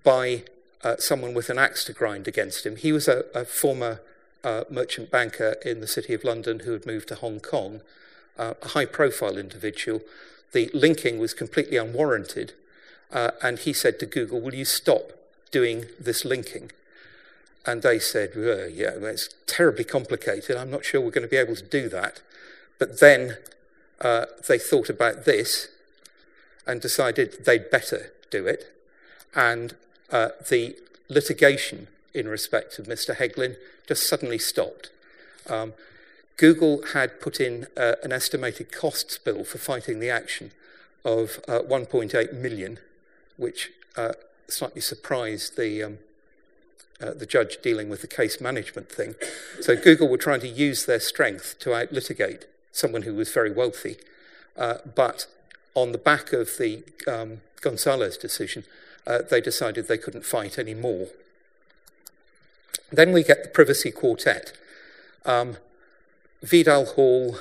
[0.02, 0.42] by
[0.82, 2.76] uh, someone with an axe to grind against him.
[2.76, 4.00] He was a, a former
[4.44, 7.80] uh, merchant banker in the City of London who had moved to Hong Kong,
[8.38, 10.02] uh, a high profile individual.
[10.52, 12.52] The linking was completely unwarranted,
[13.10, 15.12] uh, and he said to Google, Will you stop
[15.50, 16.70] doing this linking?
[17.66, 20.56] And they said, well, Yeah, it's terribly complicated.
[20.56, 22.20] I'm not sure we're going to be able to do that.
[22.78, 23.38] But then
[24.00, 25.68] uh, they thought about this
[26.66, 28.66] and decided they'd better do it.
[29.34, 29.74] And
[30.10, 30.76] uh, the
[31.08, 33.16] litigation in respect of Mr.
[33.16, 33.56] Hegglin
[33.86, 34.90] just suddenly stopped.
[35.48, 35.74] Um,
[36.36, 40.50] Google had put in uh, an estimated costs bill for fighting the action
[41.04, 42.78] of uh, 1.8 million,
[43.36, 44.12] which uh,
[44.48, 45.98] slightly surprised the um,
[47.00, 49.16] uh, the judge dealing with the case management thing.
[49.60, 53.50] So Google were trying to use their strength to out litigate someone who was very
[53.50, 53.96] wealthy,
[54.56, 55.26] uh, but
[55.74, 58.64] on the back of the um, Gonzalez decision,
[59.06, 61.08] uh, they decided they couldn't fight anymore.
[62.92, 64.52] Then we get the privacy quartet.
[65.24, 65.56] Um,
[66.42, 67.38] Vidal Hall,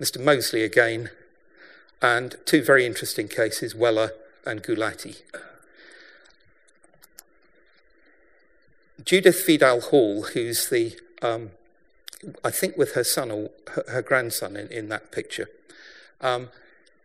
[0.00, 0.22] Mr.
[0.22, 1.10] Mosley again,
[2.02, 4.12] and two very interesting cases, Weller
[4.46, 5.22] and Gulati.
[9.04, 11.50] Judith Vidal Hall, who's the, um,
[12.44, 13.50] I think with her son or
[13.88, 15.48] her, grandson in, in, that picture,
[16.20, 16.50] um,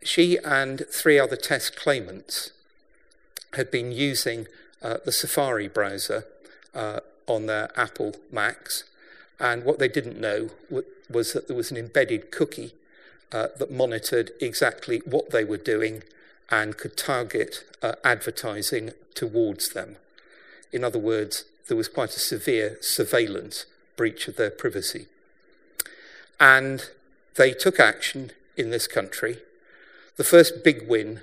[0.02, 2.52] she and three other test claimants
[3.54, 4.46] had been using
[4.82, 6.26] uh, the Safari browser
[6.74, 8.84] uh, on their Apple Macs.
[9.38, 10.50] And what they didn't know
[11.10, 12.72] was that there was an embedded cookie
[13.32, 16.02] uh, that monitored exactly what they were doing
[16.50, 19.96] and could target uh, advertising towards them.
[20.72, 23.66] In other words, there was quite a severe surveillance
[23.96, 25.06] breach of their privacy.
[26.38, 26.90] And
[27.36, 29.38] they took action in this country.
[30.16, 31.22] The first big win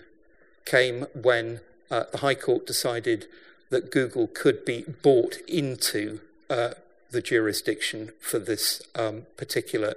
[0.66, 3.28] came when uh, the High Court decided
[3.74, 6.76] that Google could be bought into uh,
[7.10, 9.96] the jurisdiction for this um, particular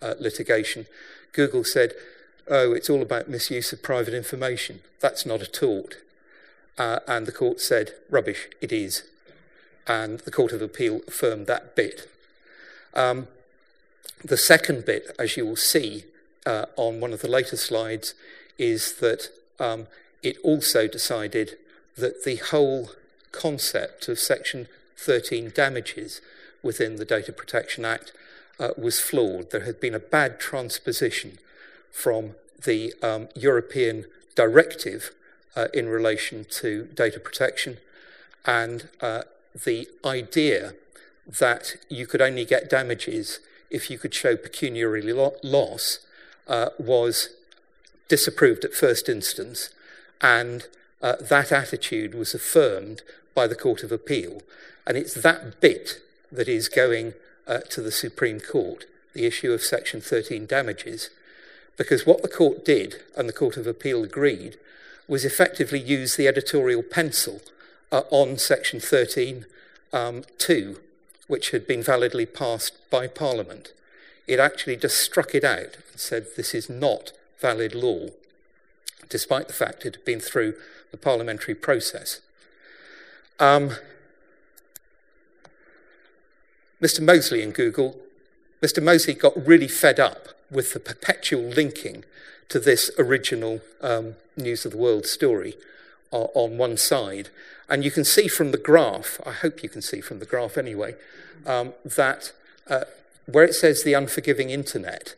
[0.00, 0.86] uh, litigation.
[1.34, 1.92] Google said,
[2.48, 4.80] oh, it's all about misuse of private information.
[5.00, 5.96] That's not a tort.
[6.78, 9.02] Uh, and the court said, rubbish, it is.
[9.86, 12.08] And the Court of Appeal affirmed that bit.
[12.94, 13.28] Um,
[14.24, 16.04] the second bit, as you will see
[16.46, 18.14] uh, on one of the later slides,
[18.56, 19.86] is that um,
[20.22, 21.58] it also decided
[21.96, 22.90] that the whole
[23.32, 26.20] concept of Section 13 damages
[26.62, 28.12] within the Data Protection Act
[28.58, 29.50] uh, was flawed.
[29.50, 31.38] There had been a bad transposition
[31.90, 35.12] from the um, European directive
[35.56, 37.78] uh, in relation to data protection,
[38.44, 39.22] and uh,
[39.64, 40.74] the idea
[41.26, 45.98] that you could only get damages if you could show pecuniary lo- loss
[46.46, 47.30] uh, was
[48.08, 49.70] disapproved at first instance
[50.20, 50.66] and
[51.02, 53.02] uh, that attitude was affirmed
[53.34, 54.42] by the Court of Appeal.
[54.86, 56.00] And it's that bit
[56.32, 57.14] that is going
[57.46, 61.10] uh, to the Supreme Court, the issue of Section 13 damages.
[61.76, 64.56] Because what the court did, and the Court of Appeal agreed,
[65.06, 67.40] was effectively use the editorial pencil
[67.90, 69.46] uh, on Section 13
[69.92, 70.80] um, 2,
[71.28, 73.72] which had been validly passed by Parliament.
[74.26, 78.08] it actually just struck it out and said this is not valid law,
[79.08, 80.54] despite the fact it had been through
[80.90, 82.20] the parliamentary process.
[83.38, 83.72] Um,
[86.82, 87.00] Mr.
[87.00, 87.96] Mosley in Google,
[88.62, 88.82] Mr.
[88.82, 92.04] Mosley got really fed up with the perpetual linking
[92.48, 95.56] to this original um, News of the World story
[96.12, 97.28] uh, on one side.
[97.68, 100.56] And you can see from the graph, I hope you can see from the graph
[100.56, 100.94] anyway,
[101.46, 102.32] um, that
[102.68, 102.84] uh,
[103.26, 105.14] where it says the unforgiving internet,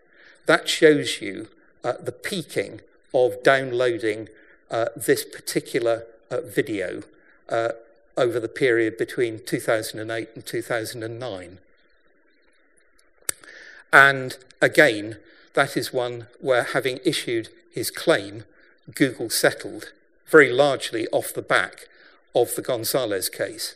[0.47, 1.49] that shows you
[1.84, 2.80] uh, the peaking
[3.12, 4.28] of downloading
[4.70, 7.02] uh, this particular uh, video
[7.48, 7.70] uh,
[8.16, 11.58] over the period between 2008 and 2009.
[13.92, 15.16] And again,
[15.54, 18.44] that is one where, having issued his claim,
[18.94, 19.92] Google settled
[20.26, 21.88] very largely off the back
[22.34, 23.74] of the Gonzalez case.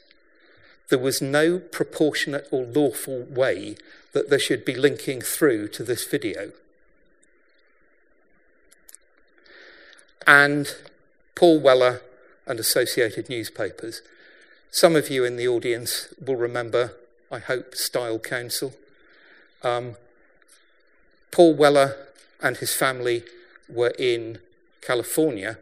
[0.89, 3.77] There was no proportionate or lawful way
[4.13, 6.53] that there should be linking through to this video.
[10.27, 10.75] And
[11.35, 12.03] Paul Weller
[12.47, 14.03] and associated newspapers.
[14.71, 16.95] Some of you in the audience will remember,
[17.31, 18.75] I hope, Style Council.
[19.63, 19.97] Um,
[21.31, 21.97] Paul Weller
[22.43, 23.25] and his family
[23.69, 24.39] were in
[24.81, 25.59] California.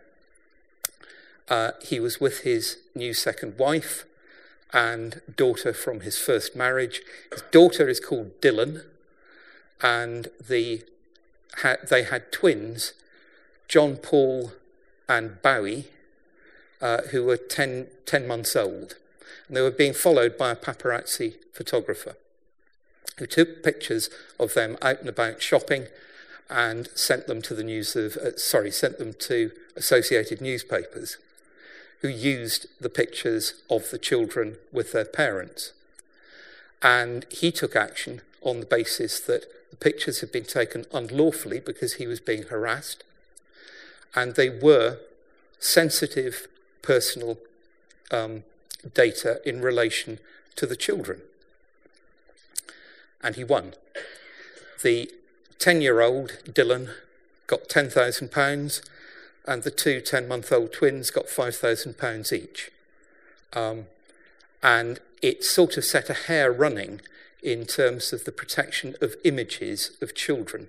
[1.48, 4.04] Uh, he was with his new second wife
[4.72, 7.02] and daughter from his first marriage.
[7.30, 8.84] His daughter is called Dylan,
[9.82, 10.82] and the,
[11.58, 12.94] ha, they had twins,
[13.72, 14.52] John Paul
[15.08, 15.86] and Bowie,
[16.82, 18.96] uh, who were 10, 10 months old.
[19.48, 22.16] And they were being followed by a paparazzi photographer
[23.16, 25.86] who took pictures of them out and about shopping
[26.50, 31.16] and sent them to the news of, uh, sorry, sent them to associated newspapers
[32.02, 35.72] who used the pictures of the children with their parents.
[36.82, 41.94] And he took action on the basis that the pictures had been taken unlawfully because
[41.94, 43.02] he was being harassed,
[44.14, 44.98] and they were
[45.58, 46.48] sensitive
[46.82, 47.38] personal
[48.10, 48.42] um,
[48.94, 50.18] data in relation
[50.56, 51.22] to the children
[53.22, 53.74] and he won.
[54.82, 55.10] The
[55.58, 56.90] 10 year old Dylan
[57.46, 58.82] got £10,000,
[59.46, 62.70] and the two 10 month old twins got £5,000 each.
[63.52, 63.86] Um,
[64.62, 67.00] and it sort of set a hare running
[67.42, 70.68] in terms of the protection of images of children.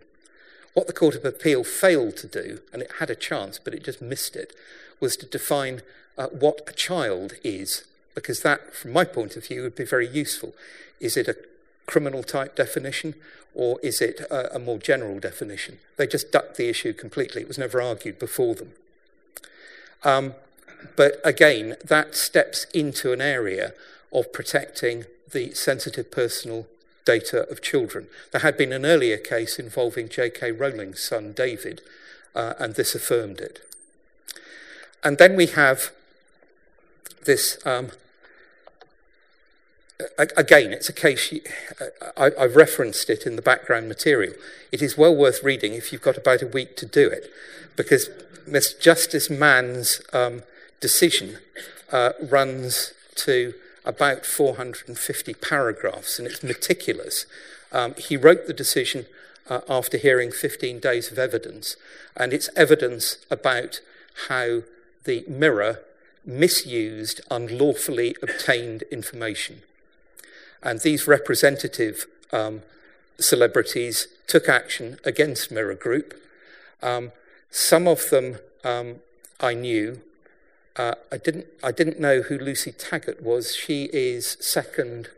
[0.73, 3.83] What the Court of Appeal failed to do, and it had a chance, but it
[3.83, 4.53] just missed it,
[4.99, 5.81] was to define
[6.17, 10.07] uh, what a child is, because that, from my point of view, would be very
[10.07, 10.53] useful.
[10.99, 11.37] Is it a
[11.85, 13.13] criminal type definition,
[13.53, 15.79] or is it a, a, more general definition?
[15.97, 17.41] They just ducked the issue completely.
[17.41, 18.71] It was never argued before them.
[20.03, 20.33] Um,
[20.95, 23.73] but again, that steps into an area
[24.11, 26.67] of protecting the sensitive personal
[27.05, 28.07] data of children.
[28.31, 30.51] There had been an earlier case involving J.K.
[30.51, 31.81] Rowling's son, David,
[32.35, 33.59] uh, and this affirmed it.
[35.03, 35.91] And then we have
[37.25, 37.91] this um,
[40.17, 41.33] again, it's a case,
[42.17, 44.33] I, have referenced it in the background material.
[44.71, 47.31] It is well worth reading if you've got about a week to do it,
[47.75, 48.09] because
[48.47, 50.43] Miss Justice Mann's um,
[50.79, 51.37] decision
[51.91, 53.53] uh, runs to
[53.85, 57.25] about 450 paragraphs, and it's meticulous.
[57.71, 59.05] Um, he wrote the decision
[59.49, 61.75] uh, after hearing 15 days of evidence,
[62.15, 63.81] and it's evidence about
[64.27, 64.61] how
[65.03, 65.81] the Mirror
[66.25, 69.61] misused unlawfully obtained information.
[70.61, 72.61] And these representative um,
[73.19, 76.13] celebrities took action against Mirror Group.
[76.81, 77.11] Um,
[77.51, 78.95] some of them um,
[79.39, 80.01] I knew.
[80.75, 81.45] Uh, I didn't.
[81.63, 83.55] I didn't know who Lucy Taggart was.
[83.55, 85.09] She is second,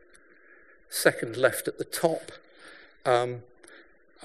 [0.89, 2.31] second left at the top.
[3.05, 3.43] Um,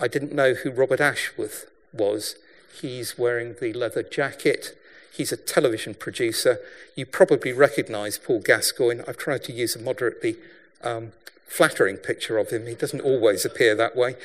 [0.00, 2.34] I didn't know who Robert Ashworth was.
[2.80, 4.76] He's wearing the leather jacket.
[5.12, 6.58] He's a television producer.
[6.96, 9.02] You probably recognise Paul Gascoigne.
[9.06, 10.36] I've tried to use a moderately
[10.82, 11.12] um,
[11.46, 12.66] flattering picture of him.
[12.66, 14.16] He doesn't always appear that way.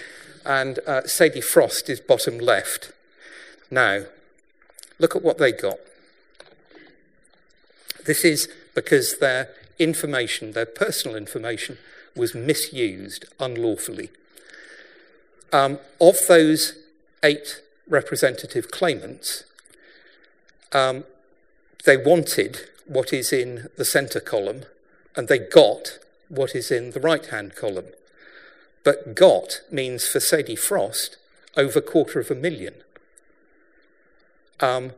[0.46, 2.92] And uh, Sadie Frost is bottom left.
[3.70, 4.04] Now,
[5.00, 5.80] look at what they got.
[8.06, 11.78] This is because their information, their personal information,
[12.16, 14.10] was misused unlawfully.
[15.52, 16.74] Um, of those
[17.24, 19.44] eight representative claimants,
[20.72, 21.04] um,
[21.86, 24.66] they wanted what is in the centre column,
[25.16, 26.00] and they got
[26.30, 27.88] what is in the right hand column.
[28.84, 31.18] But got means for Sadie Frost
[31.58, 32.76] over a quarter of a million.
[34.60, 34.92] Um,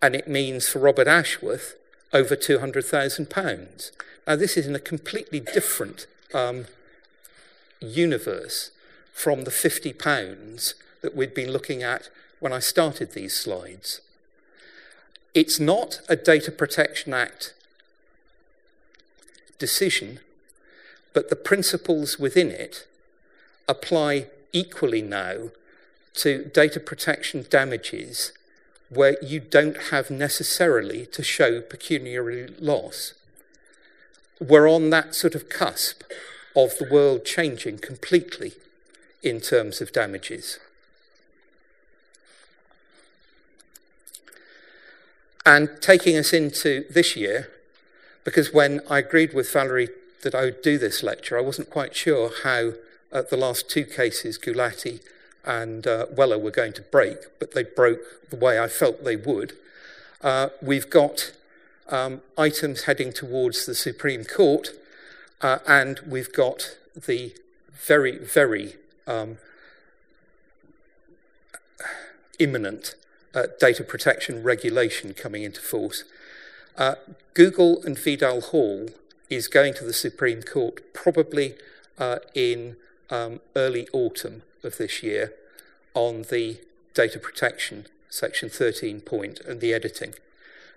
[0.00, 1.74] and it means for Robert Ashworth
[2.14, 3.90] over £200,000.
[4.26, 6.66] Now, this is in a completely different um,
[7.80, 8.70] universe
[9.12, 12.08] from the £50 that we'd been looking at
[12.38, 14.00] when I started these slides.
[15.34, 17.52] It's not a Data Protection Act
[19.58, 20.20] decision,
[21.12, 22.86] but the principles within it
[23.68, 25.50] apply equally now
[26.14, 28.32] to data protection damages
[28.88, 33.14] where you don't have necessarily to show pecuniary loss.
[34.40, 36.02] We're on that sort of cusp
[36.54, 38.52] of the world changing completely
[39.22, 40.58] in terms of damages.
[45.46, 47.50] And taking us into this year,
[48.24, 49.90] because when I agreed with Valerie
[50.22, 52.74] that I would do this lecture, I wasn't quite sure how
[53.10, 55.00] the last two cases, Gulati
[55.46, 59.16] and uh, Weller, were going to break, but they broke the way I felt they
[59.16, 59.52] would.
[60.22, 61.32] Uh, we've got
[61.88, 64.70] um, items heading towards the Supreme Court,
[65.40, 67.34] uh, and we've got the
[67.72, 68.76] very, very
[69.06, 69.38] um,
[72.38, 72.94] imminent
[73.34, 76.04] uh, data protection regulation coming into force.
[76.76, 76.94] Uh,
[77.34, 78.88] Google and Vidal Hall
[79.28, 81.54] is going to the Supreme Court probably
[81.98, 82.76] uh, in
[83.10, 85.32] um, early autumn of this year
[85.94, 86.58] on the
[86.94, 90.14] data protection section 13 point and the editing.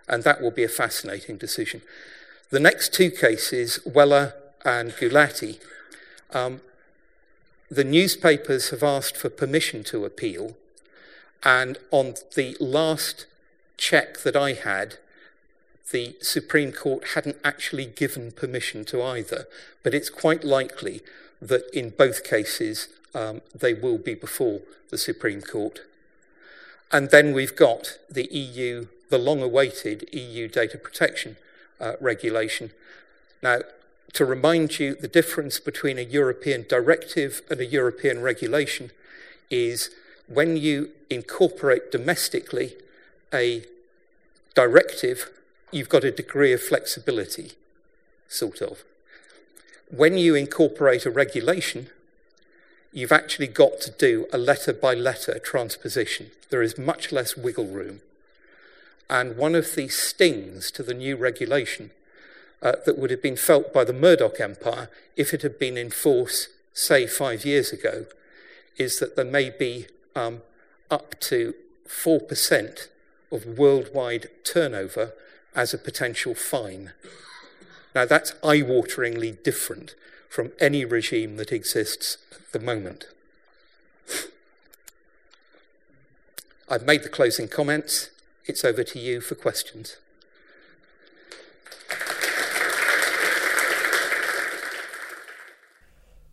[0.07, 1.81] And that will be a fascinating decision.
[2.49, 4.33] The next two cases, Weller
[4.65, 5.59] and Gulati,
[6.33, 6.61] um,
[7.69, 10.55] the newspapers have asked for permission to appeal.
[11.43, 13.25] And on the last
[13.75, 14.95] check that I had,
[15.91, 19.47] the Supreme Court hadn't actually given permission to either,
[19.83, 21.01] but it's quite likely
[21.41, 25.81] that in both cases um, they will be before the Supreme Court.
[26.91, 31.37] And then we've got the EU, the long awaited EU data protection
[31.79, 32.71] uh, regulation.
[33.41, 33.59] Now,
[34.13, 38.91] to remind you, the difference between a European directive and a European regulation
[39.49, 39.89] is
[40.27, 42.75] when you incorporate domestically
[43.33, 43.63] a
[44.55, 45.29] directive
[45.71, 47.53] you've got a degree of flexibility,
[48.27, 48.83] sort of.
[49.89, 51.87] When you incorporate a regulation,
[52.91, 56.31] you've actually got to do a letter by letter transposition.
[56.49, 58.01] There is much less wiggle room.
[59.09, 61.91] And one of the stings to the new regulation
[62.61, 65.89] uh, that would have been felt by the Murdoch empire if it had been in
[65.89, 68.07] force, say, five years ago,
[68.77, 70.41] is that there may be um,
[70.91, 71.53] up to
[71.87, 72.87] 4%
[73.31, 75.13] of worldwide turnover
[75.55, 76.91] as a potential fine.
[77.97, 79.95] Now, that's eye wateringly different
[80.29, 83.07] from any regime that exists at the moment.
[86.69, 88.11] I've made the closing comments.
[88.45, 89.97] It's over to you for questions.